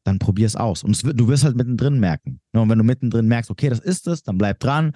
[0.04, 0.82] dann probier es aus.
[0.84, 2.40] Und es, du wirst halt mittendrin merken.
[2.52, 4.94] Ne, und wenn du mittendrin merkst, okay, das ist es, dann bleib dran.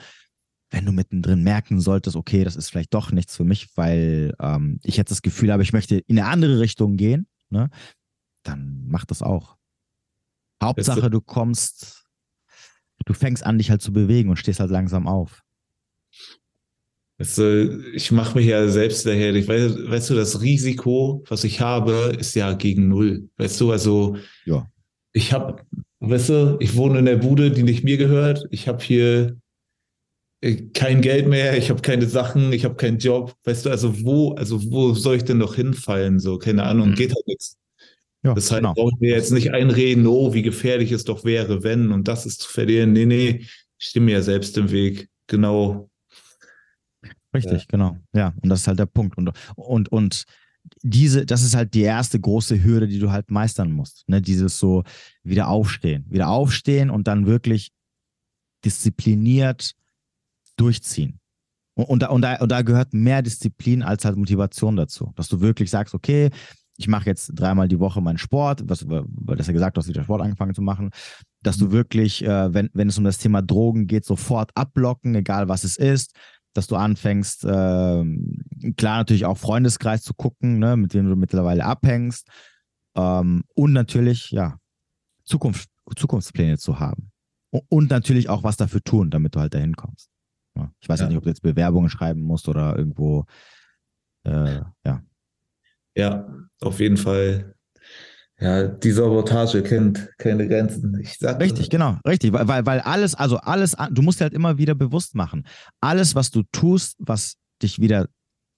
[0.70, 4.80] Wenn du mittendrin merken solltest, okay, das ist vielleicht doch nichts für mich, weil ähm,
[4.82, 7.70] ich jetzt das Gefühl habe, ich möchte in eine andere Richtung gehen, ne,
[8.42, 9.56] dann mach das auch.
[10.62, 12.04] Hauptsache, du kommst,
[13.06, 15.42] du fängst an, dich halt zu bewegen und stehst halt langsam auf.
[17.18, 17.44] Also
[17.92, 19.34] ich mache mich ja selbst daher.
[19.34, 23.28] Ich weiß, weißt du, das Risiko, was ich habe, ist ja gegen null.
[23.38, 24.70] Weißt du, also ja.
[25.12, 25.62] ich habe,
[25.98, 28.46] weißt du, ich wohne in der Bude, die nicht mir gehört.
[28.50, 29.36] Ich habe hier
[30.40, 33.34] äh, kein Geld mehr, ich habe keine Sachen, ich habe keinen Job.
[33.42, 36.20] Weißt du, also wo, also wo soll ich denn noch hinfallen?
[36.20, 36.94] So, keine Ahnung, mhm.
[36.94, 37.56] geht halt nichts.
[38.24, 38.74] Ja, das heißt, genau.
[38.74, 42.26] brauche ich mir jetzt nicht einreden, oh, wie gefährlich es doch wäre, wenn und das
[42.26, 42.92] ist zu verlieren.
[42.92, 43.46] Nee, nee,
[43.78, 45.08] ich stehe mir ja selbst im Weg.
[45.28, 45.88] Genau
[47.34, 47.66] Richtig, ja.
[47.68, 47.96] genau.
[48.12, 49.16] Ja, und das ist halt der Punkt.
[49.18, 50.24] Und, und, und
[50.82, 54.08] diese, das ist halt die erste große Hürde, die du halt meistern musst.
[54.08, 54.20] Ne?
[54.20, 54.84] Dieses so
[55.22, 56.06] wieder aufstehen.
[56.08, 57.70] Wieder aufstehen und dann wirklich
[58.64, 59.74] diszipliniert
[60.56, 61.20] durchziehen.
[61.74, 65.12] Und, und, da, und, da, und da gehört mehr Disziplin als halt Motivation dazu.
[65.14, 66.30] Dass du wirklich sagst, okay,
[66.78, 69.88] ich mache jetzt dreimal die Woche meinen Sport, was, weil das ja gesagt, du hast
[69.88, 70.90] wieder Sport angefangen zu machen,
[71.42, 71.72] dass du mhm.
[71.72, 75.76] wirklich, äh, wenn, wenn es um das Thema Drogen geht, sofort abblocken, egal was es
[75.76, 76.14] ist,
[76.54, 78.04] dass du anfängst, äh,
[78.76, 82.28] klar natürlich auch Freundeskreis zu gucken, ne, mit dem du mittlerweile abhängst.
[82.96, 84.58] Ähm, und natürlich, ja,
[85.24, 87.10] Zukunft, Zukunftspläne zu haben.
[87.68, 90.10] Und natürlich auch was dafür tun, damit du halt dahin kommst.
[90.56, 91.08] Ja, ich weiß ja.
[91.08, 93.24] nicht, ob du jetzt Bewerbungen schreiben musst oder irgendwo,
[94.24, 95.02] äh, ja.
[95.98, 97.54] Ja, auf jeden Fall
[98.40, 100.96] ja, die Sabotage kennt keine Grenzen.
[101.00, 104.58] Ich sag richtig, genau, richtig, weil, weil alles, also alles, du musst dir halt immer
[104.58, 105.44] wieder bewusst machen.
[105.80, 108.08] Alles, was du tust, was dich wieder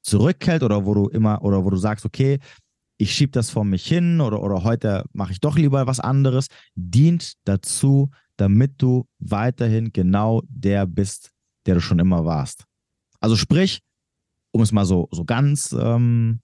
[0.03, 2.41] zurückhält oder wo du immer, oder wo du sagst, okay,
[2.99, 6.49] ich schiebe das vor mich hin oder, oder heute mache ich doch lieber was anderes,
[6.75, 11.31] dient dazu, damit du weiterhin genau der bist,
[11.65, 12.65] der du schon immer warst.
[13.19, 13.81] Also sprich,
[14.53, 16.41] um es mal so, so ganz ähm,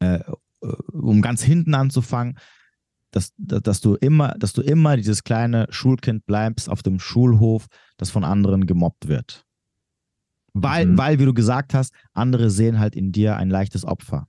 [0.00, 0.20] äh,
[0.60, 2.38] um ganz hinten anzufangen,
[3.12, 8.10] dass, dass, du immer, dass du immer dieses kleine Schulkind bleibst auf dem Schulhof, das
[8.10, 9.44] von anderen gemobbt wird.
[10.52, 10.98] Weil, mhm.
[10.98, 14.28] weil, wie du gesagt hast, andere sehen halt in dir ein leichtes Opfer.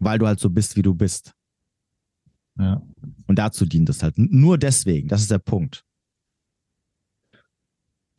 [0.00, 1.34] Weil du halt so bist, wie du bist.
[2.58, 2.82] Ja.
[3.26, 4.14] Und dazu dient es halt.
[4.16, 5.84] Nur deswegen, das ist der Punkt.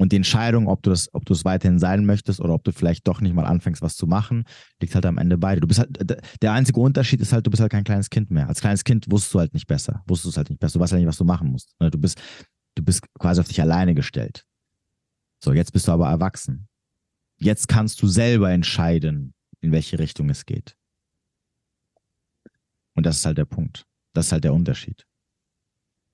[0.03, 2.73] Und die Entscheidung, ob du das, ob du es weiterhin sein möchtest oder ob du
[2.73, 4.43] vielleicht doch nicht mal anfängst, was zu machen,
[4.81, 5.61] liegt halt am Ende bei dir.
[5.61, 5.97] Du bist halt,
[6.41, 8.49] der einzige Unterschied ist halt, du bist halt kein kleines Kind mehr.
[8.49, 10.03] Als kleines Kind wusstest du halt nicht besser.
[10.05, 10.77] Wusstest du es halt nicht besser.
[10.77, 11.73] Du weißt halt nicht, was du machen musst.
[11.79, 12.21] Ne, du bist,
[12.75, 14.43] du bist quasi auf dich alleine gestellt.
[15.41, 16.67] So, jetzt bist du aber erwachsen.
[17.39, 20.75] jetzt kannst du selber entscheiden, in welche Richtung es geht.
[22.93, 23.85] Und das ist halt der Punkt.
[24.11, 25.05] Das ist halt der Unterschied.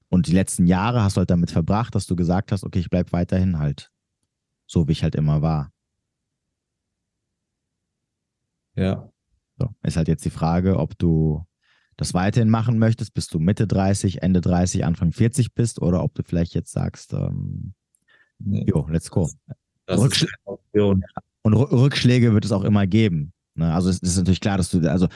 [0.09, 2.89] Und die letzten Jahre hast du halt damit verbracht, dass du gesagt hast, okay, ich
[2.89, 3.91] bleib weiterhin halt
[4.65, 5.71] so, wie ich halt immer war.
[8.75, 9.09] Ja.
[9.57, 11.45] So, ist halt jetzt die Frage, ob du
[11.97, 16.13] das weiterhin machen möchtest, bis du Mitte 30, Ende 30, Anfang 40 bist oder ob
[16.15, 17.73] du vielleicht jetzt sagst, ähm,
[18.39, 18.63] nee.
[18.65, 19.29] jo, let's go.
[19.89, 20.27] Rückschl
[21.41, 23.33] und Rückschläge wird es auch immer geben.
[23.55, 23.73] Ne?
[23.73, 25.07] Also es ist natürlich klar, dass du, also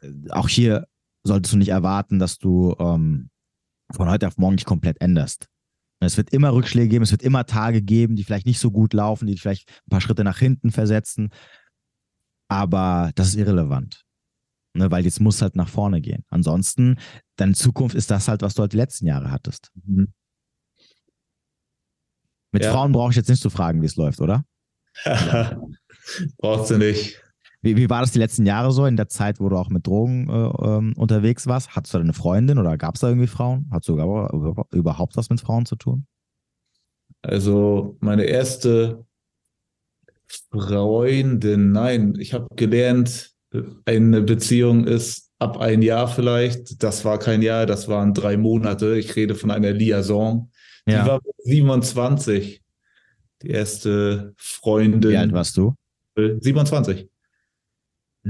[0.00, 0.86] äh, auch hier
[1.24, 3.30] solltest du nicht erwarten, dass du ähm,
[3.90, 5.48] von heute auf morgen dich komplett änderst.
[6.00, 8.94] Es wird immer Rückschläge geben, es wird immer Tage geben, die vielleicht nicht so gut
[8.94, 11.30] laufen, die vielleicht ein paar Schritte nach hinten versetzen.
[12.48, 14.04] Aber das ist irrelevant.
[14.74, 16.24] Ne, weil jetzt muss halt nach vorne gehen.
[16.28, 16.98] Ansonsten,
[17.36, 19.72] deine Zukunft ist das halt, was du halt die letzten Jahre hattest.
[19.74, 20.12] Mhm.
[22.52, 22.72] Mit ja.
[22.72, 24.44] Frauen brauche ich jetzt nicht zu fragen, wie es läuft, oder?
[26.38, 27.20] Brauchst du nicht.
[27.60, 29.86] Wie, wie war das die letzten Jahre so in der Zeit, wo du auch mit
[29.86, 31.74] Drogen äh, ähm, unterwegs warst?
[31.74, 33.68] Hattest du da eine Freundin oder gab es da irgendwie Frauen?
[33.72, 34.32] Hat sogar
[34.72, 36.06] überhaupt was mit Frauen zu tun?
[37.22, 39.04] Also meine erste
[40.52, 43.32] Freundin, nein, ich habe gelernt,
[43.86, 46.82] eine Beziehung ist ab ein Jahr vielleicht.
[46.82, 48.98] Das war kein Jahr, das waren drei Monate.
[48.98, 50.50] Ich rede von einer Liaison.
[50.86, 51.06] Die ja.
[51.06, 52.62] war 27.
[53.42, 55.10] Die erste Freundin.
[55.10, 55.74] Wie alt warst du?
[56.16, 57.08] 27.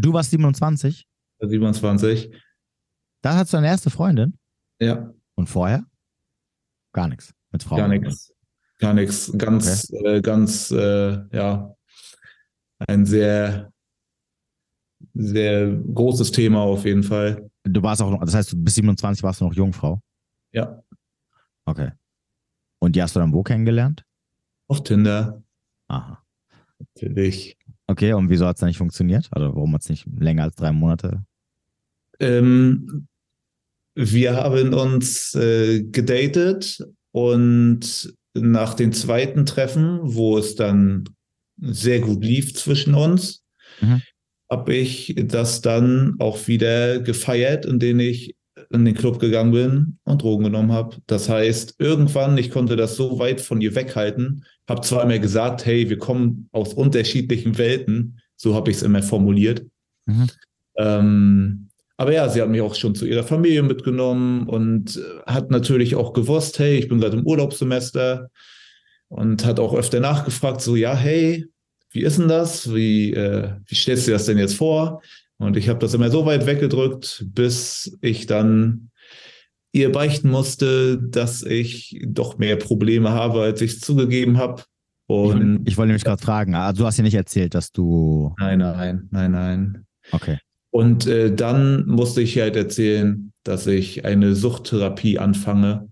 [0.01, 1.07] Du warst 27?
[1.41, 2.31] 27.
[3.23, 4.39] Da hast du deine erste Freundin?
[4.81, 5.13] Ja.
[5.35, 5.85] Und vorher?
[6.93, 7.79] Gar nichts mit Frauen?
[7.79, 8.33] Gar nichts.
[8.79, 9.33] Gar nichts.
[9.37, 10.17] Ganz, okay.
[10.17, 11.75] äh, ganz, äh, ja,
[12.87, 13.73] ein sehr,
[15.15, 17.51] sehr großes Thema auf jeden Fall.
[17.65, 20.01] Du warst auch, noch, das heißt, bis 27 warst du noch Jungfrau?
[20.53, 20.81] Ja.
[21.65, 21.91] Okay.
[22.79, 24.05] Und die hast du dann wo kennengelernt?
[24.69, 25.43] Auf Tinder.
[25.89, 26.23] Aha.
[26.79, 27.59] Natürlich.
[27.89, 29.28] Okay, und wieso hat es dann nicht funktioniert?
[29.30, 31.24] Also warum hat es nicht länger als drei Monate?
[32.20, 33.09] Ähm,
[33.95, 41.05] wir haben uns äh, gedatet und nach dem zweiten Treffen, wo es dann
[41.61, 43.43] sehr gut lief zwischen uns,
[43.80, 44.03] mhm.
[44.51, 48.36] habe ich das dann auch wieder gefeiert, indem ich
[48.71, 50.97] in den Club gegangen bin und Drogen genommen habe.
[51.07, 55.64] Das heißt, irgendwann, ich konnte das so weit von ihr weghalten, habe zwar immer gesagt,
[55.64, 59.64] hey, wir kommen aus unterschiedlichen Welten, so habe ich es immer formuliert.
[60.07, 60.27] Mhm.
[60.77, 65.97] Ähm, aber ja, sie hat mich auch schon zu ihrer Familie mitgenommen und hat natürlich
[65.97, 68.31] auch gewusst, hey, ich bin gerade im Urlaubssemester
[69.09, 71.47] und hat auch öfter nachgefragt, so, ja, hey,
[71.91, 72.73] wie ist denn das?
[72.73, 75.03] Wie, äh, wie stellst du das denn jetzt vor?
[75.39, 78.91] Und ich habe das immer so weit weggedrückt, bis ich dann
[79.72, 84.64] ihr beichten musste, dass ich doch mehr Probleme habe, als ich zugegeben habe.
[85.07, 88.34] Und ich, ich wollte nämlich gerade fragen, also du hast ja nicht erzählt, dass du.
[88.39, 89.86] Nein, nein, nein, nein.
[90.11, 90.39] Okay.
[90.70, 95.89] Und äh, dann musste ich halt erzählen, dass ich eine Suchttherapie anfange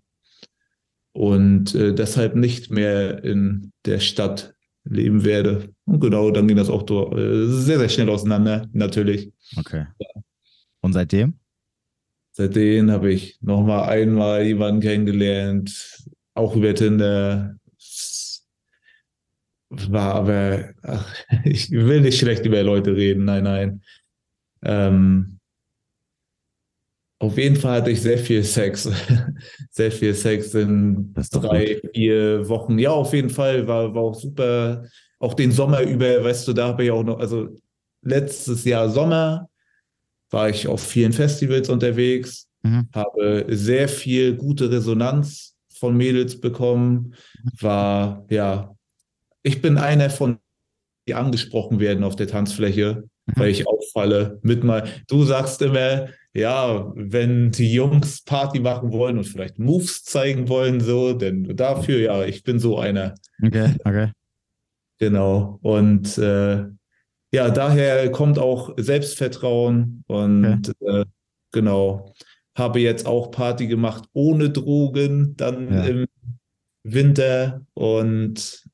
[1.12, 4.55] und äh, deshalb nicht mehr in der Stadt
[4.88, 5.74] leben werde.
[5.84, 9.32] Und genau, dann ging das auch äh, sehr, sehr schnell auseinander, natürlich.
[9.56, 9.86] Okay.
[10.80, 11.34] Und seitdem?
[12.32, 17.56] Seitdem habe ich nochmal einmal jemanden kennengelernt, auch über Tinder.
[19.70, 21.14] War aber, ach,
[21.44, 23.82] ich will nicht schlecht über Leute reden, nein, nein.
[24.62, 25.35] Ähm,
[27.18, 28.90] auf jeden Fall hatte ich sehr viel Sex.
[29.70, 31.90] sehr viel Sex in drei, gut.
[31.94, 32.78] vier Wochen.
[32.78, 34.84] Ja, auf jeden Fall war, war auch super.
[35.18, 37.48] Auch den Sommer über, weißt du, da habe ich auch noch, also
[38.02, 39.48] letztes Jahr Sommer
[40.30, 42.88] war ich auf vielen Festivals unterwegs, mhm.
[42.94, 47.14] habe sehr viel gute Resonanz von Mädels bekommen,
[47.60, 48.74] war, ja,
[49.42, 50.38] ich bin einer von,
[51.08, 53.10] die angesprochen werden auf der Tanzfläche, mhm.
[53.34, 59.18] Weil ich auffalle mit mal, du sagst immer, ja, wenn die Jungs Party machen wollen
[59.18, 63.14] und vielleicht Moves zeigen wollen, so, denn dafür, ja, ich bin so einer.
[63.42, 64.12] Okay, okay.
[64.98, 65.58] Genau.
[65.62, 66.64] Und äh,
[67.32, 71.00] ja, daher kommt auch Selbstvertrauen und okay.
[71.00, 71.04] äh,
[71.52, 72.14] genau.
[72.54, 75.84] Habe jetzt auch Party gemacht ohne Drogen, dann ja.
[75.84, 76.06] im
[76.82, 78.64] Winter und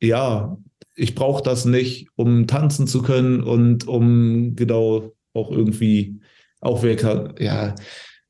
[0.00, 0.56] ja,
[0.96, 6.20] ich brauche das nicht, um tanzen zu können und um genau auch irgendwie
[6.60, 7.74] Aufmerksam, ja,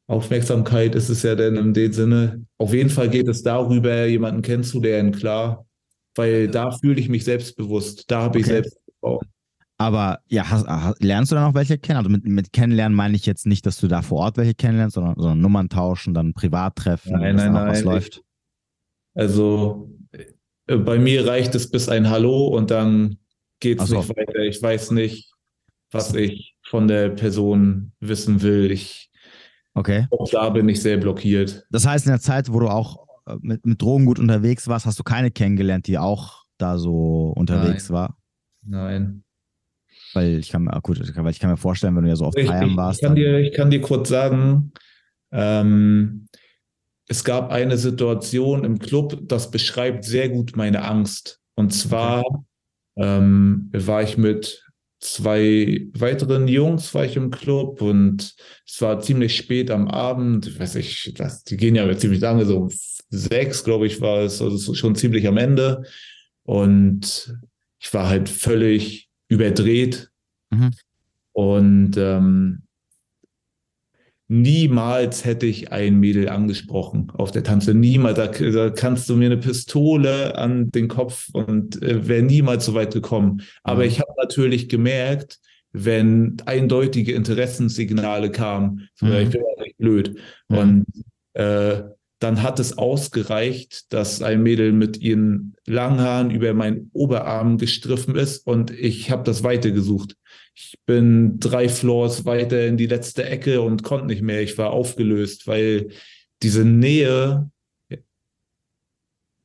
[0.09, 2.45] Aufmerksamkeit ist es ja denn in dem Sinne.
[2.59, 5.65] Auf jeden Fall geht es darüber, jemanden kennenzulernen, klar,
[6.17, 8.11] weil da fühle ich mich selbstbewusst.
[8.11, 8.41] Da habe okay.
[8.41, 9.27] ich Selbstvertrauen.
[9.79, 10.67] Aber ja, hast,
[11.03, 11.99] lernst du dann auch welche kennen?
[11.99, 14.95] Also mit, mit kennenlernen meine ich jetzt nicht, dass du da vor Ort welche kennenlernst,
[14.95, 18.23] sondern, sondern Nummern tauschen, dann privat treffen, nein, nein, nein, was läuft.
[19.15, 19.91] Also
[20.67, 23.19] bei mir reicht es bis ein Hallo und dann
[23.61, 23.97] geht es so.
[23.99, 24.39] nicht weiter.
[24.41, 25.33] Ich weiß nicht,
[25.91, 28.71] was ich von der Person wissen will.
[28.71, 29.11] Ich,
[29.75, 30.07] Okay.
[30.11, 31.67] auch da bin ich sehr blockiert.
[31.71, 34.87] Das heißt, in der Zeit, wo du auch äh, mit, mit Drogen gut unterwegs warst,
[34.87, 37.95] hast du keine kennengelernt, die auch da so unterwegs Nein.
[37.99, 38.17] war?
[38.63, 39.25] Nein.
[40.15, 42.25] Weil ich kann mir, ah, gut, weil ich kann mir vorstellen, wenn du ja so
[42.25, 43.03] oft feiern warst.
[43.03, 44.73] ich, kann dir, ich kann dir kurz sagen,
[45.31, 46.27] ähm,
[47.09, 51.41] es gab eine Situation im Club, das beschreibt sehr gut meine Angst.
[51.55, 52.25] Und zwar
[52.97, 54.67] ähm, war ich mit
[54.99, 58.35] zwei weiteren Jungs war ich im Club und
[58.67, 60.47] es war ziemlich spät am Abend.
[60.47, 62.71] Ich weiß nicht, das, die gehen ja ziemlich lange, so um
[63.11, 65.83] sechs, glaube ich, war es, also schon ziemlich am Ende.
[66.43, 67.37] Und
[67.79, 70.11] ich war halt völlig überdreht.
[70.51, 70.71] Mhm.
[71.33, 72.63] Und ähm,
[74.29, 77.75] niemals hätte ich ein Mädel angesprochen auf der Tanze.
[77.75, 78.17] Niemals.
[78.17, 82.75] Da, da kannst du mir eine Pistole an den Kopf und äh, wäre niemals so
[82.75, 83.43] weit gekommen.
[83.63, 83.89] Aber Mhm.
[83.89, 85.39] ich habe natürlich gemerkt,
[85.73, 89.13] wenn eindeutige Interessenssignale kamen, Mhm.
[89.13, 90.17] ich bin ja nicht blöd.
[90.49, 90.59] Mhm.
[90.59, 90.87] Und
[91.35, 91.83] äh,
[92.19, 98.17] dann hat es ausgereicht, dass ein Mädel mit ihren langen Haaren über meinen Oberarm gestriffen
[98.17, 100.17] ist und ich habe das weitergesucht.
[100.55, 104.41] Ich bin drei Floors weiter in die letzte Ecke und konnte nicht mehr.
[104.41, 105.91] Ich war aufgelöst, weil
[106.43, 107.51] diese Nähe,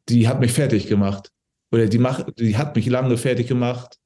[0.07, 1.29] die hat mich fertig gemacht.
[1.73, 3.97] Oder die, macht, die hat mich lange fertig gemacht.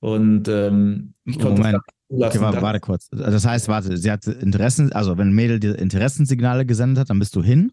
[0.00, 1.82] Und ähm, ich konnte Moment.
[2.10, 3.08] Okay, warte, warte kurz.
[3.10, 7.18] Das heißt, warte, sie hat Interessen, also wenn ein Mädel dir Interessenssignale gesendet hat, dann
[7.18, 7.70] bist du hin.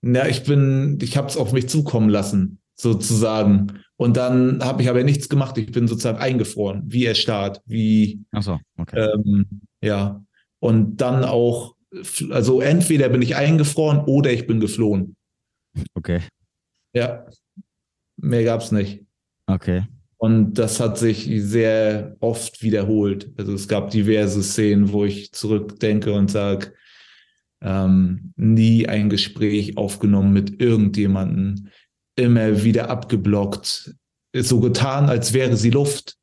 [0.00, 3.80] Na, ich bin, ich habe es auf mich zukommen lassen, sozusagen.
[3.96, 5.58] Und dann habe ich aber nichts gemacht.
[5.58, 9.08] Ich bin sozusagen eingefroren, wie erstarrt, wie, Achso, okay.
[9.12, 9.46] ähm,
[9.82, 10.22] ja.
[10.60, 11.74] Und dann auch,
[12.30, 15.16] also entweder bin ich eingefroren oder ich bin geflohen.
[15.94, 16.20] Okay,
[16.94, 17.26] Ja,
[18.16, 19.04] mehr gab's nicht.
[19.46, 19.84] okay.
[20.20, 23.30] Und das hat sich sehr oft wiederholt.
[23.36, 26.72] Also es gab diverse Szenen, wo ich zurückdenke und sage,
[27.60, 31.68] ähm, nie ein Gespräch aufgenommen mit irgendjemandem,
[32.16, 33.94] immer wieder abgeblockt,
[34.34, 36.16] so getan, als wäre sie Luft.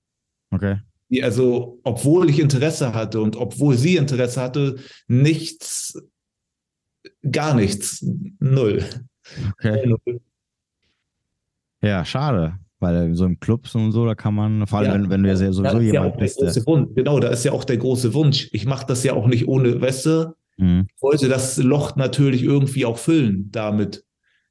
[0.52, 0.80] Okay.
[1.22, 4.78] Also, obwohl ich Interesse hatte und obwohl sie Interesse hatte,
[5.08, 6.02] nichts,
[7.30, 8.06] gar nichts,
[8.40, 8.84] null.
[9.54, 9.88] Okay.
[9.88, 10.22] Null.
[11.82, 12.58] Ja, schade.
[12.80, 14.94] Weil so im Club und so, da kann man, vor allem, Ja.
[14.94, 16.66] wenn, wenn du ja sowieso ja jemand der bist.
[16.96, 18.50] Genau, da ist ja auch der große Wunsch.
[18.52, 20.88] Ich mache das ja auch nicht ohne, weißt du, Mhm.
[20.93, 24.06] ich wollte das Loch natürlich irgendwie auch füllen damit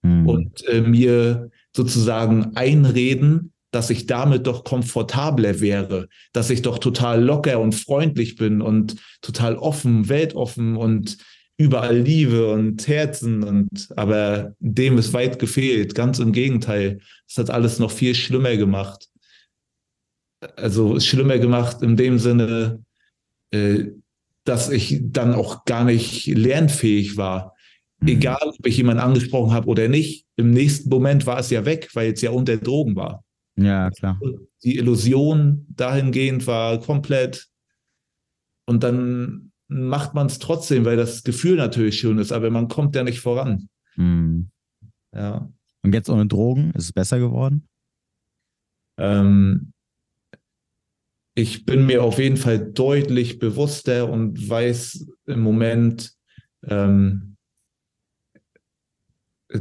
[0.05, 0.29] Mhm.
[0.29, 7.25] und äh, mir sozusagen einreden, dass ich damit doch komfortabler wäre, dass ich doch total
[7.25, 11.17] locker und freundlich bin und total offen, weltoffen und
[11.57, 15.95] überall Liebe und Herzen und aber dem ist weit gefehlt.
[15.95, 17.01] Ganz im Gegenteil.
[17.27, 19.09] Es hat alles noch viel schlimmer gemacht.
[20.57, 22.85] Also schlimmer gemacht in dem Sinne,
[23.53, 23.87] äh,
[24.45, 27.55] dass ich dann auch gar nicht lernfähig war.
[28.01, 28.09] Mhm.
[28.09, 31.91] Egal, ob ich jemanden angesprochen habe oder nicht, im nächsten Moment war es ja weg,
[31.95, 33.25] weil es ja unter Drogen war.
[33.57, 34.21] Ja, klar.
[34.63, 37.49] Die Illusion dahingehend war komplett.
[38.67, 42.95] Und dann macht man es trotzdem, weil das Gefühl natürlich schön ist, aber man kommt
[42.95, 43.69] ja nicht voran.
[43.97, 44.51] Mhm.
[45.15, 45.49] Ja.
[45.83, 47.69] Und jetzt ohne Drogen, ist es besser geworden?
[48.99, 49.74] Ähm,
[51.35, 56.13] ich bin mir auf jeden Fall deutlich bewusster und weiß im Moment,
[56.69, 57.37] ähm,
[59.49, 59.61] äh,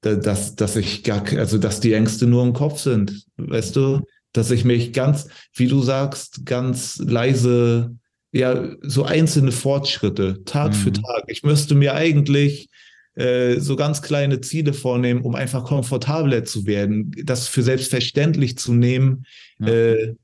[0.00, 4.00] dass, dass ich gar, also dass die Ängste nur im Kopf sind, weißt du,
[4.32, 7.94] dass ich mich ganz, wie du sagst, ganz leise,
[8.32, 10.94] ja, so einzelne Fortschritte, Tag für Mhm.
[10.94, 11.24] Tag.
[11.28, 12.68] Ich müsste mir eigentlich
[13.14, 18.72] äh, so ganz kleine Ziele vornehmen, um einfach komfortabler zu werden, das für selbstverständlich zu
[18.72, 19.26] nehmen,
[19.60, 19.68] Ja.
[19.68, 20.14] äh,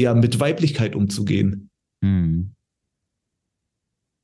[0.00, 1.70] ja, mit Weiblichkeit umzugehen.
[2.00, 2.52] Mhm.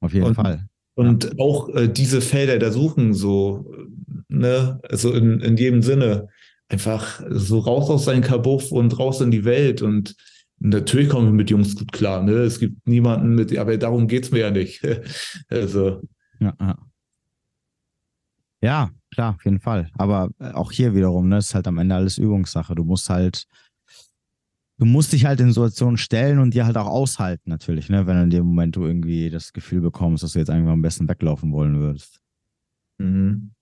[0.01, 0.69] Auf jeden Und- Fall.
[0.99, 3.71] Und auch äh, diese Felder da suchen, so,
[4.29, 6.29] ne, also in, in jedem Sinne,
[6.69, 9.83] einfach so raus aus seinem Kabuff und raus in die Welt.
[9.83, 10.17] Und
[10.59, 12.33] natürlich kommen wir mit Jungs gut klar, ne?
[12.39, 14.83] Es gibt niemanden mit, aber darum geht's mir ja nicht.
[15.51, 16.01] also,
[16.41, 16.79] Ja, ja.
[18.63, 19.91] ja, klar, auf jeden Fall.
[19.99, 22.75] Aber äh, auch hier wiederum, ne, ist halt am Ende alles Übungssache.
[22.75, 23.47] Du musst halt,
[24.79, 28.23] du musst dich halt in Situationen stellen und dir halt auch aushalten, natürlich, ne, wenn
[28.23, 31.53] in dem Moment du irgendwie das Gefühl bekommst, dass du jetzt einfach am besten weglaufen
[31.53, 32.21] wollen würdest.
[32.99, 33.53] mhm.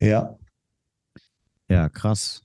[0.00, 0.36] ja.
[1.68, 2.42] Ja, krass.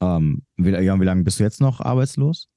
[0.00, 2.48] Ähm, wie, ja, wie lange bist du jetzt noch arbeitslos?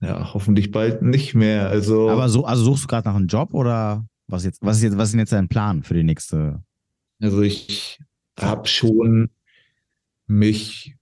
[0.00, 1.68] Ja, hoffentlich bald nicht mehr.
[1.68, 4.84] Also, Aber so, also suchst du gerade nach einem Job oder was jetzt, was ist
[4.84, 6.62] jetzt, was ist denn jetzt dein Plan für die nächste?
[7.20, 8.00] also ich
[8.38, 9.28] habe schon
[10.30, 10.94] mich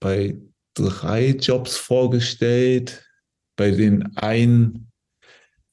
[0.00, 0.38] bei
[0.74, 3.04] drei Jobs vorgestellt,
[3.56, 4.92] bei den einen,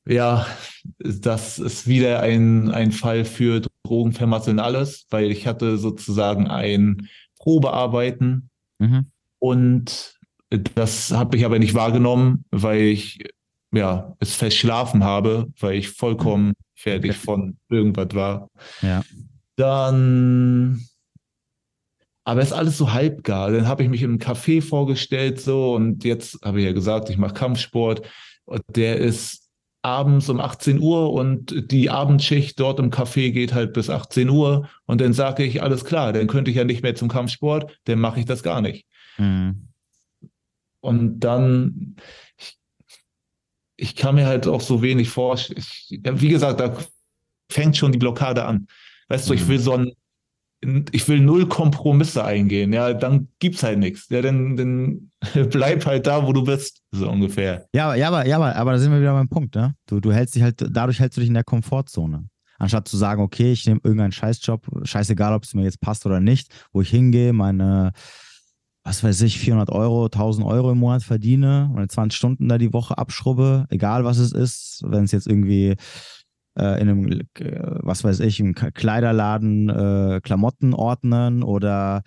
[0.06, 0.48] ja,
[0.98, 7.08] das ist wieder ein, ein Fall für Drogenvermasseln alles, weil ich hatte sozusagen ein
[7.38, 8.50] Probearbeiten
[8.80, 9.12] mhm.
[9.40, 10.16] und
[10.76, 13.20] das habe ich aber nicht wahrgenommen, weil ich
[13.72, 17.20] ja es verschlafen habe, weil ich vollkommen fertig okay.
[17.20, 18.50] von irgendwas war.
[18.82, 19.04] Ja.
[19.56, 20.88] Dann
[22.24, 23.52] aber es ist alles so halbgar.
[23.52, 27.18] Dann habe ich mich im Café vorgestellt so und jetzt habe ich ja gesagt, ich
[27.18, 28.02] mache Kampfsport.
[28.46, 29.50] Und der ist
[29.82, 34.70] abends um 18 Uhr und die Abendschicht dort im Café geht halt bis 18 Uhr.
[34.86, 38.00] Und dann sage ich, alles klar, dann könnte ich ja nicht mehr zum Kampfsport, dann
[38.00, 38.88] mache ich das gar nicht.
[39.18, 39.68] Mhm.
[40.80, 41.96] Und dann,
[42.38, 42.58] ich,
[43.76, 45.64] ich, kann mir halt auch so wenig vorstellen.
[45.90, 46.78] Wie gesagt, da
[47.50, 48.68] fängt schon die Blockade an.
[49.10, 49.48] Weißt du, ich mhm.
[49.50, 49.92] will so ein
[50.92, 54.08] ich will null Kompromisse eingehen, ja, dann gibt's halt nichts.
[54.10, 55.12] Ja, dann, dann
[55.50, 57.66] bleib halt da, wo du bist, so ungefähr.
[57.74, 59.76] Ja, ja, aber, ja, aber, aber da sind wir wieder beim Punkt, ne?
[59.88, 62.28] Du, du hältst dich halt, dadurch hältst du dich in der Komfortzone.
[62.60, 66.20] Anstatt zu sagen, okay, ich nehme irgendeinen Scheißjob, scheißegal, ob es mir jetzt passt oder
[66.20, 67.92] nicht, wo ich hingehe, meine,
[68.84, 72.74] was weiß ich, 400 Euro, 1000 Euro im Monat verdiene, meine 20 Stunden da die
[72.74, 75.76] Woche abschrubbe, egal was es ist, wenn es jetzt irgendwie
[76.58, 77.26] äh, in einem, äh,
[77.82, 82.04] was weiß ich, im Kleiderladen äh, Klamotten ordnen oder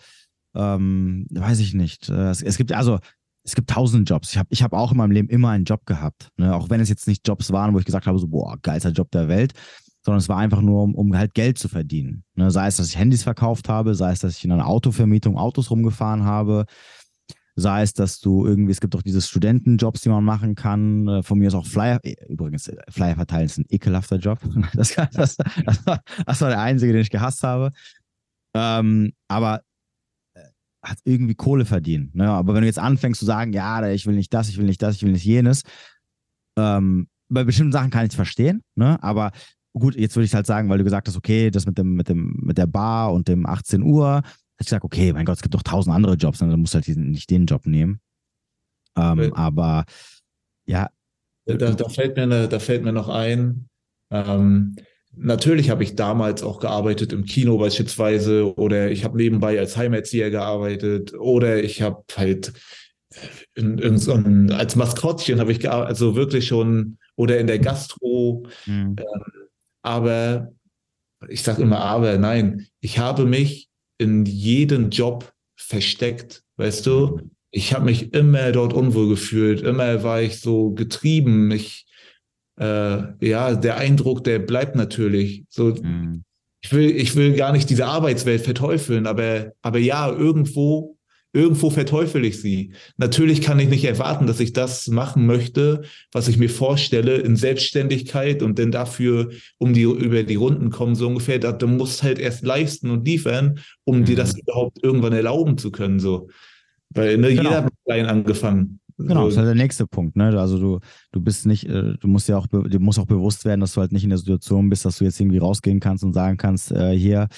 [0.55, 2.09] ähm, weiß ich nicht.
[2.09, 2.99] Äh, es, es, gibt also
[3.45, 4.33] es gibt tausend Jobs.
[4.33, 6.29] Ich habe ich hab auch in meinem Leben immer einen Job gehabt.
[6.37, 6.55] Ne?
[6.55, 9.11] Auch wenn es jetzt nicht Jobs waren, wo ich gesagt habe, so, boah, geilster Job
[9.11, 9.53] der Welt,
[10.05, 12.25] sondern es war einfach nur, um, um halt Geld zu verdienen.
[12.35, 12.51] Ne?
[12.51, 15.71] Sei es, dass ich Handys verkauft habe, sei es, dass ich in einer Autovermietung Autos
[15.71, 16.67] rumgefahren habe,
[17.59, 21.09] Sei es, dass du irgendwie, es gibt auch diese Studentenjobs, die man machen kann.
[21.09, 24.39] Äh, von mir ist auch Flyer, äh, übrigens, äh, Flyer verteilen ist ein ekelhafter Job.
[24.75, 27.73] Das, das, das, war, das war der einzige, den ich gehasst habe.
[28.55, 29.63] Ähm, aber
[30.87, 32.15] hat irgendwie Kohle verdient.
[32.15, 32.29] Ne?
[32.29, 34.83] Aber wenn du jetzt anfängst zu sagen, ja, ich will nicht das, ich will nicht
[34.83, 35.63] das, ich will nicht jenes,
[36.59, 39.03] ähm, bei bestimmten Sachen kann ich es verstehen, ne?
[39.03, 39.33] aber
[39.73, 42.09] gut, jetzt würde ich halt sagen, weil du gesagt hast, okay, das mit dem, mit
[42.09, 44.23] dem, mit der Bar und dem 18 Uhr,
[44.59, 46.89] ich sage, okay, mein Gott, es gibt doch tausend andere Jobs, dann musst du halt
[46.89, 48.01] nicht den Job nehmen.
[48.97, 49.85] Ähm, aber
[50.67, 50.89] ja.
[51.45, 53.69] Da, da, fällt mir eine, da fällt mir noch ein,
[54.11, 54.77] ähm,
[55.17, 60.31] natürlich habe ich damals auch gearbeitet im Kino beispielsweise oder ich habe nebenbei als Heimerzieher
[60.31, 62.53] gearbeitet oder ich habe halt
[63.55, 67.59] in, in so ein, als Maskottchen habe ich gearbeitet, also wirklich schon oder in der
[67.59, 68.47] Gastro.
[68.67, 68.97] Mhm.
[68.99, 69.23] Ähm,
[69.83, 70.53] aber
[71.29, 77.21] ich sage immer aber, nein, ich habe mich in jedem Job versteckt, weißt du?
[77.51, 81.51] Ich habe mich immer dort unwohl gefühlt, immer war ich so getrieben.
[81.51, 81.87] Ich,
[82.59, 85.45] äh, ja, der Eindruck, der bleibt natürlich.
[85.49, 86.25] So, mhm.
[86.61, 90.96] ich will, ich will gar nicht diese Arbeitswelt verteufeln, aber, aber ja, irgendwo
[91.37, 92.73] Irgendwo verteufel ich sie.
[92.97, 97.37] Natürlich kann ich nicht erwarten, dass ich das machen möchte, was ich mir vorstelle in
[97.37, 99.29] Selbstständigkeit und dann dafür
[99.59, 101.39] um die über die Runden kommen so ungefähr.
[101.39, 104.05] Da, du musst halt erst leisten und liefern, um mhm.
[104.07, 104.41] dir das mhm.
[104.47, 106.31] überhaupt irgendwann erlauben zu können so.
[106.89, 107.43] Weil ne, genau.
[107.43, 108.81] jeder hat klein angefangen.
[108.97, 110.17] Genau, das ist halt der nächste Punkt.
[110.17, 110.41] Ne?
[110.41, 110.81] Also du,
[111.13, 113.83] du bist nicht, äh, du musst ja auch, dir muss auch bewusst werden, dass du
[113.83, 116.73] halt nicht in der Situation bist, dass du jetzt irgendwie rausgehen kannst und sagen kannst,
[116.73, 117.29] äh, hier,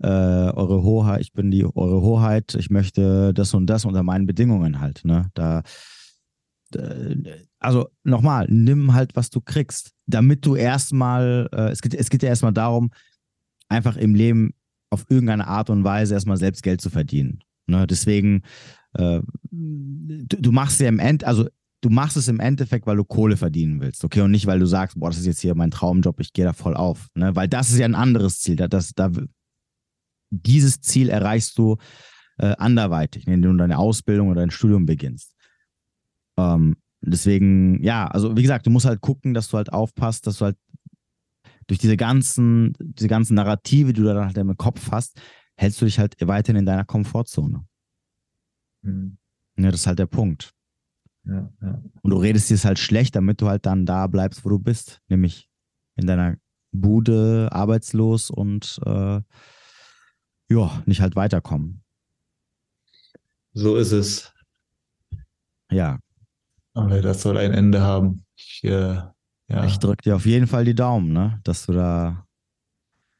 [0.00, 4.26] äh, eure Hoheit, ich bin die eure Hoheit, ich möchte das und das unter meinen
[4.26, 5.04] Bedingungen halt.
[5.04, 5.30] Ne?
[5.34, 5.62] Da,
[7.58, 12.22] also nochmal, nimm halt, was du kriegst, damit du erstmal, äh, es, geht, es geht
[12.22, 12.90] ja erstmal darum,
[13.68, 14.54] einfach im Leben
[14.90, 17.40] auf irgendeine Art und Weise erstmal selbst Geld zu verdienen.
[17.66, 17.86] Ne?
[17.86, 18.42] Deswegen,
[18.94, 19.20] äh,
[19.50, 21.46] du, du, machst ja im End, also
[21.80, 24.22] du machst es im Endeffekt, weil du Kohle verdienen willst, okay?
[24.22, 26.52] Und nicht, weil du sagst, boah, das ist jetzt hier mein Traumjob, ich gehe da
[26.52, 27.08] voll auf.
[27.14, 27.36] Ne?
[27.36, 28.56] Weil das ist ja ein anderes Ziel.
[28.56, 29.10] Da, das, da
[30.30, 31.76] dieses Ziel erreichst du
[32.38, 35.34] äh, anderweitig, indem du deine Ausbildung oder dein Studium beginnst.
[36.38, 40.38] Ähm, deswegen, ja, also wie gesagt, du musst halt gucken, dass du halt aufpasst, dass
[40.38, 40.56] du halt
[41.66, 45.20] durch diese ganzen, diese ganzen Narrative, die du dann halt im Kopf hast,
[45.56, 47.66] hältst du dich halt weiterhin in deiner Komfortzone.
[48.82, 49.18] Mhm.
[49.56, 50.54] Ja, das ist halt der Punkt.
[51.24, 51.82] Ja, ja.
[52.00, 54.58] Und du redest dir es halt schlecht, damit du halt dann da bleibst, wo du
[54.58, 55.50] bist, nämlich
[55.96, 56.36] in deiner
[56.72, 59.20] Bude, arbeitslos und äh,
[60.48, 61.82] ja, nicht halt weiterkommen.
[63.52, 64.32] So ist es.
[65.70, 65.98] Ja.
[66.74, 68.24] Aber das soll ein Ende haben.
[68.36, 68.94] Ich, äh,
[69.48, 69.64] ja.
[69.66, 71.40] ich drücke dir auf jeden Fall die Daumen, ne?
[71.44, 72.24] dass du da.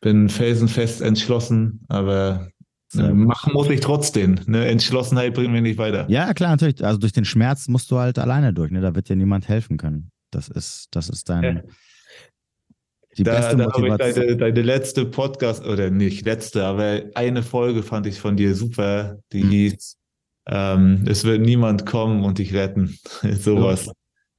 [0.01, 2.51] Bin felsenfest entschlossen, aber
[2.95, 4.39] äh, machen muss ich trotzdem.
[4.47, 4.67] Ne?
[4.69, 6.09] Entschlossenheit bringt mich nicht weiter.
[6.09, 6.85] Ja, klar, natürlich.
[6.85, 8.71] Also durch den Schmerz musst du halt alleine durch.
[8.71, 8.81] Ne?
[8.81, 10.13] Da wird dir niemand helfen können.
[10.31, 11.43] Das ist, das ist dein.
[11.43, 11.63] Ja
[13.19, 14.27] Die da, beste da habe ich Motivation.
[14.27, 19.19] deine, deine letzte Podcast, oder nicht letzte, aber eine Folge fand ich von dir super,
[19.33, 19.51] die Mhm.
[19.51, 19.97] hieß
[20.51, 22.97] ähm, Es wird niemand kommen und dich retten.
[23.39, 23.91] Sowas.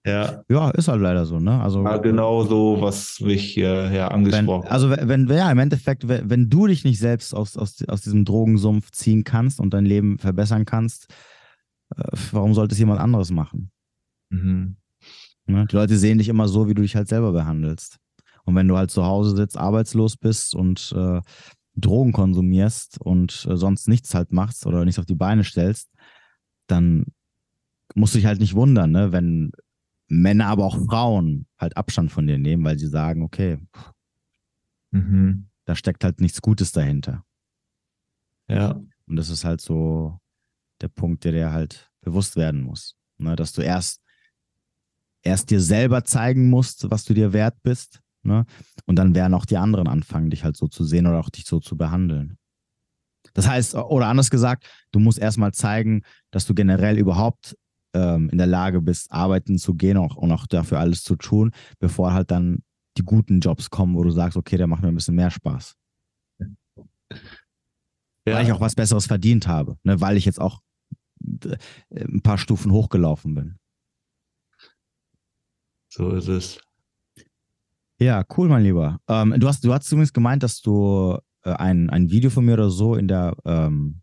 [0.06, 1.62] Ja, Ja, ist halt leider so, ne?
[1.62, 4.72] Also, war genau so, was mich äh, ja angesprochen hat.
[4.72, 8.02] also wenn, wenn, ja, im Endeffekt, wenn, wenn du dich nicht selbst aus, aus, aus
[8.02, 11.08] diesem Drogensumpf ziehen kannst und dein Leben verbessern kannst,
[11.96, 13.72] äh, warum sollte es jemand anderes machen?
[14.30, 14.78] Mhm.
[15.46, 15.68] Ne?
[15.70, 17.98] Die Leute sehen dich immer so, wie du dich halt selber behandelst.
[18.50, 21.22] Und wenn du halt zu Hause sitzt, arbeitslos bist und äh,
[21.76, 25.92] Drogen konsumierst und äh, sonst nichts halt machst oder nichts auf die Beine stellst,
[26.66, 27.06] dann
[27.94, 29.12] musst du dich halt nicht wundern, ne?
[29.12, 29.52] wenn
[30.08, 33.60] Männer, aber auch Frauen halt Abstand von dir nehmen, weil sie sagen, okay,
[34.92, 35.48] Mhm.
[35.66, 37.24] da steckt halt nichts Gutes dahinter.
[38.50, 40.20] Ja, Und das ist halt so
[40.82, 42.98] der Punkt, der dir halt bewusst werden muss.
[43.20, 43.36] Ne?
[43.36, 44.02] Dass du erst,
[45.22, 48.02] erst dir selber zeigen musst, was du dir wert bist.
[48.24, 48.46] Ne?
[48.86, 51.46] Und dann werden auch die anderen anfangen, dich halt so zu sehen oder auch dich
[51.46, 52.38] so zu behandeln.
[53.34, 57.56] Das heißt, oder anders gesagt, du musst erstmal zeigen, dass du generell überhaupt
[57.94, 61.52] ähm, in der Lage bist, arbeiten zu gehen auch, und auch dafür alles zu tun,
[61.80, 62.64] bevor halt dann
[62.98, 65.76] die guten Jobs kommen, wo du sagst, okay, der macht mir ein bisschen mehr Spaß.
[68.26, 70.00] Weil ich auch was Besseres verdient habe, ne?
[70.02, 70.62] weil ich jetzt auch
[71.42, 71.58] äh,
[71.92, 73.58] ein paar Stufen hochgelaufen bin.
[75.92, 76.60] so ist es.
[78.00, 79.00] Ja, cool, mein Lieber.
[79.08, 82.54] Ähm, du hast, du hast zumindest gemeint, dass du äh, ein, ein Video von mir
[82.54, 84.02] oder so in der, ähm,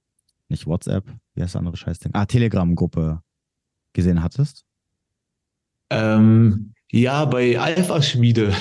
[0.49, 2.13] nicht WhatsApp, wie heißt das andere Scheißding?
[2.15, 3.23] Ah, Telegram-Gruppe
[3.95, 4.65] gesehen hattest.
[5.91, 8.53] Ähm, ja, bei Alpha Schmiede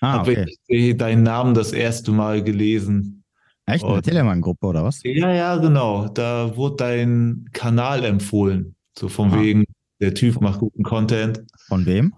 [0.00, 0.56] Ah, habe okay.
[0.66, 3.22] ich deinen Namen das erste Mal gelesen.
[3.66, 3.84] Echt?
[3.84, 5.00] In der Telegram-Gruppe oder was?
[5.04, 6.08] Ja, ja, genau.
[6.08, 8.74] Da wurde dein Kanal empfohlen.
[8.98, 9.40] So von Ah.
[9.40, 9.64] wegen,
[10.00, 11.44] der Typ macht guten Content.
[11.68, 12.14] Von wem?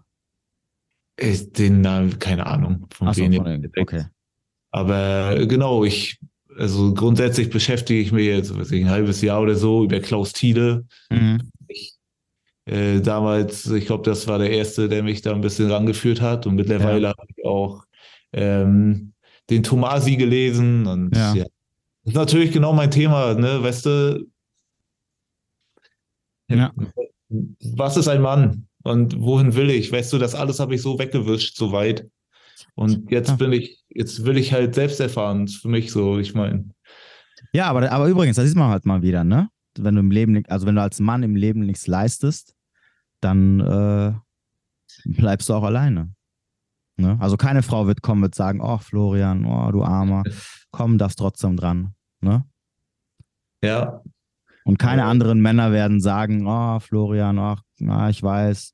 [1.19, 3.35] Ich, den Namen, keine Ahnung, von Achso, wem.
[3.35, 3.71] von dem.
[3.79, 4.05] Okay.
[4.71, 6.19] Aber äh, genau, ich,
[6.59, 10.33] also grundsätzlich beschäftige ich mich jetzt, weiß ich, ein halbes Jahr oder so über Klaus
[10.33, 10.87] Thiele.
[11.11, 11.51] Mhm.
[11.69, 11.95] Ich,
[12.65, 16.47] äh, damals, ich glaube, das war der erste, der mich da ein bisschen rangeführt hat.
[16.47, 17.85] Und mittlerweile habe ich auch
[18.33, 19.13] ähm,
[19.51, 20.87] den Tomasi gelesen.
[20.87, 21.35] Und Ja.
[21.35, 21.45] ja.
[21.45, 21.51] das
[22.13, 23.63] ist natürlich genau mein Thema, ne?
[23.63, 24.27] Weißt du,
[26.49, 26.73] Ja.
[27.29, 28.67] was ist ein Mann?
[28.83, 29.93] Und wohin will ich?
[29.93, 32.09] Weißt du, das alles habe ich so weggewischt, so weit.
[32.75, 33.37] Und jetzt Ja.
[33.37, 35.47] bin ich, jetzt will ich halt selbst erfahren.
[35.47, 36.69] Das ist für mich so, ich meine.
[37.53, 39.49] Ja, aber, aber übrigens, das sieht man halt mal wieder, ne?
[39.79, 42.55] Wenn du im Leben, also wenn du als Mann im Leben nichts leistest,
[43.21, 44.13] dann äh,
[45.05, 46.15] bleibst du auch alleine.
[46.97, 47.17] Ne?
[47.21, 50.25] Also keine Frau wird kommen und sagen, oh Florian, oh du Armer,
[50.71, 51.95] komm, darfst trotzdem dran.
[52.21, 52.45] Ne?
[53.63, 54.03] Ja,
[54.65, 58.73] Und keine anderen Männer werden sagen, oh Florian, ach, na, ich weiß,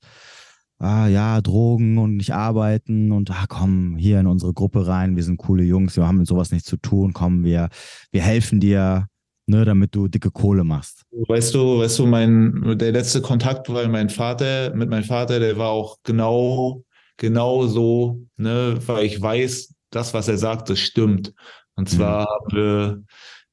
[0.78, 5.22] ah ja, Drogen und nicht arbeiten und ah, komm hier in unsere Gruppe rein, wir
[5.22, 7.68] sind coole Jungs, wir haben mit sowas nichts zu tun, komm, wir,
[8.12, 9.06] wir helfen dir,
[9.46, 11.02] ne, damit du dicke Kohle machst.
[11.10, 15.58] weißt du, weißt du, mein, der letzte Kontakt war mein Vater, mit meinem Vater, der
[15.58, 16.84] war auch genau,
[17.16, 21.32] genau so, ne, weil ich weiß, das, was er sagt, das stimmt.
[21.74, 23.02] Und zwar haben wir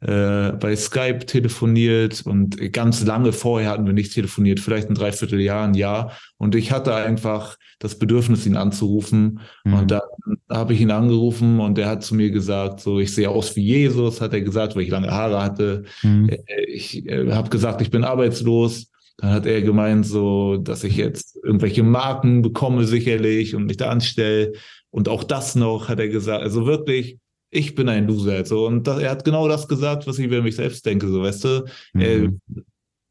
[0.06, 5.66] äh, bei Skype telefoniert und ganz lange vorher hatten wir nicht telefoniert, vielleicht ein Dreivierteljahr,
[5.66, 6.12] ein Jahr.
[6.38, 9.39] Und ich hatte einfach das Bedürfnis, ihn anzurufen.
[9.64, 9.74] Mhm.
[9.74, 10.01] Und dann
[10.49, 13.64] habe ich ihn angerufen und er hat zu mir gesagt, so, ich sehe aus wie
[13.64, 15.84] Jesus, hat er gesagt, weil ich lange Haare hatte.
[16.03, 16.30] Mhm.
[16.30, 18.91] Äh, Ich äh, habe gesagt, ich bin arbeitslos.
[19.18, 23.89] Dann hat er gemeint, so, dass ich jetzt irgendwelche Marken bekomme sicherlich und mich da
[23.89, 24.53] anstelle.
[24.91, 26.43] Und auch das noch, hat er gesagt.
[26.43, 27.18] Also wirklich,
[27.49, 28.45] ich bin ein Loser.
[28.45, 28.65] So.
[28.67, 31.43] Und das, er hat genau das gesagt, was ich über mich selbst denke, so weißt
[31.43, 31.65] du.
[31.93, 32.41] Mhm.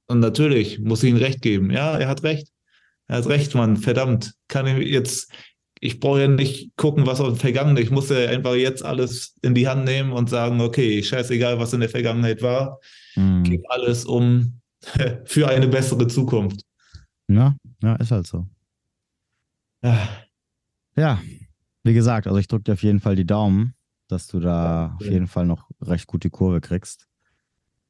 [0.07, 1.71] und natürlich muss ich ihm recht geben.
[1.71, 2.49] Ja, er hat recht.
[3.07, 3.77] Er hat recht, Mann.
[3.77, 4.35] Verdammt.
[4.49, 5.31] Kann ich jetzt,
[5.81, 7.83] ich brauche ja nicht gucken, was aus dem Vergangenen.
[7.83, 11.73] Ich muss ja einfach jetzt alles in die Hand nehmen und sagen, okay, scheißegal, was
[11.73, 12.81] in der Vergangenheit war.
[13.17, 13.43] Mhm.
[13.45, 14.61] Geht alles um
[15.25, 16.61] für eine bessere Zukunft.
[17.29, 18.47] Ja, ja, ist halt so.
[19.83, 20.09] Ah,
[20.97, 21.21] Ja,
[21.83, 23.75] wie gesagt, also ich drücke dir auf jeden Fall die Daumen,
[24.09, 27.09] dass du da Ja, auf jeden Fall noch recht gut die Kurve kriegst.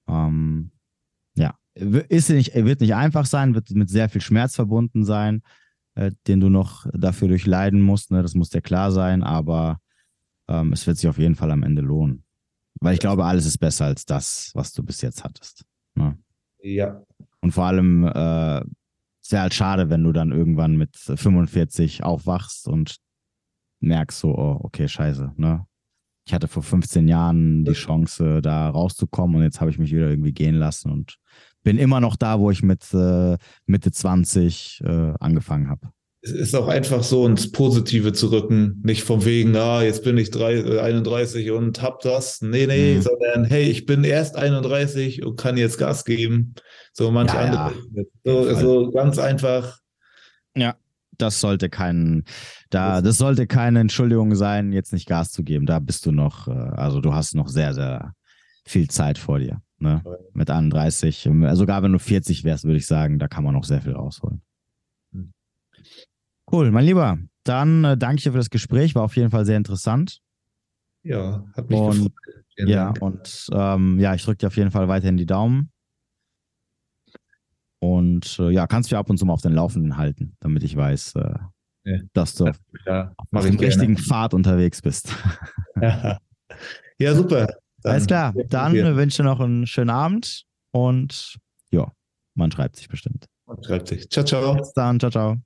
[0.08, 0.72] Ähm,
[1.34, 5.42] ja, ist nicht, wird nicht einfach sein, wird mit sehr viel Schmerz verbunden sein,
[5.94, 8.10] äh, den du noch dafür durchleiden musst.
[8.10, 8.22] Ne?
[8.22, 9.80] Das muss dir klar sein, aber
[10.48, 12.24] ähm, es wird sich auf jeden Fall am Ende lohnen.
[12.80, 15.64] Weil ich glaube, alles ist besser als das, was du bis jetzt hattest.
[15.94, 16.18] Ne?
[16.60, 17.02] Ja.
[17.40, 18.62] Und vor allem äh,
[19.30, 22.96] ja halt schade, wenn du dann irgendwann mit 45 aufwachst und
[23.80, 25.66] merkst so, oh, okay, scheiße, ne?
[26.26, 30.08] Ich hatte vor 15 Jahren die Chance, da rauszukommen und jetzt habe ich mich wieder
[30.08, 31.16] irgendwie gehen lassen und
[31.62, 35.88] bin immer noch da, wo ich mit äh, Mitte 20 äh, angefangen habe.
[36.22, 38.80] es ist auch einfach so ins Positive zu rücken.
[38.84, 42.40] Nicht vom wegen, ah, jetzt bin ich drei, 31 und hab das.
[42.40, 43.02] Nee, nee, mhm.
[43.02, 46.54] sondern hey, ich bin erst 31 und kann jetzt Gas geben.
[46.92, 47.72] So manche ja, andere.
[47.94, 48.04] Ja.
[48.24, 49.78] So, so ganz einfach.
[50.56, 50.76] Ja,
[51.18, 52.24] das sollte kein,
[52.70, 55.66] da, das sollte keine Entschuldigung sein, jetzt nicht Gas zu geben.
[55.66, 58.14] Da bist du noch, äh, also du hast noch sehr, sehr
[58.66, 59.60] viel Zeit vor dir.
[59.78, 60.02] Ne?
[60.32, 63.82] Mit 31, sogar wenn du 40 wärst, würde ich sagen, da kann man noch sehr
[63.82, 64.40] viel rausholen.
[65.12, 65.32] Hm.
[66.50, 67.18] Cool, mein Lieber.
[67.44, 70.20] Dann äh, danke ich dir für das Gespräch, war auf jeden Fall sehr interessant.
[71.02, 72.44] Ja, hat mich und, gefreut.
[72.56, 73.02] ja, Dank.
[73.02, 75.70] und ähm, ja, ich drücke dir auf jeden Fall weiterhin die Daumen.
[77.84, 80.74] Und äh, ja, kannst du ab und zu mal auf den Laufenden halten, damit ich
[80.74, 81.34] weiß, äh,
[81.84, 81.98] ja.
[82.14, 82.50] dass du
[82.86, 85.14] ja, auf dem richtigen Pfad unterwegs bist.
[85.82, 86.18] Ja,
[86.98, 87.46] ja super.
[87.82, 88.32] Dann Alles klar.
[88.48, 91.36] Dann wünsche ich noch einen schönen Abend und
[91.72, 91.92] ja,
[92.34, 93.26] man schreibt sich bestimmt.
[93.46, 94.08] Man schreibt sich.
[94.08, 94.54] Ciao, ciao.
[94.54, 94.98] Bis dann.
[94.98, 95.36] Ciao, ciao.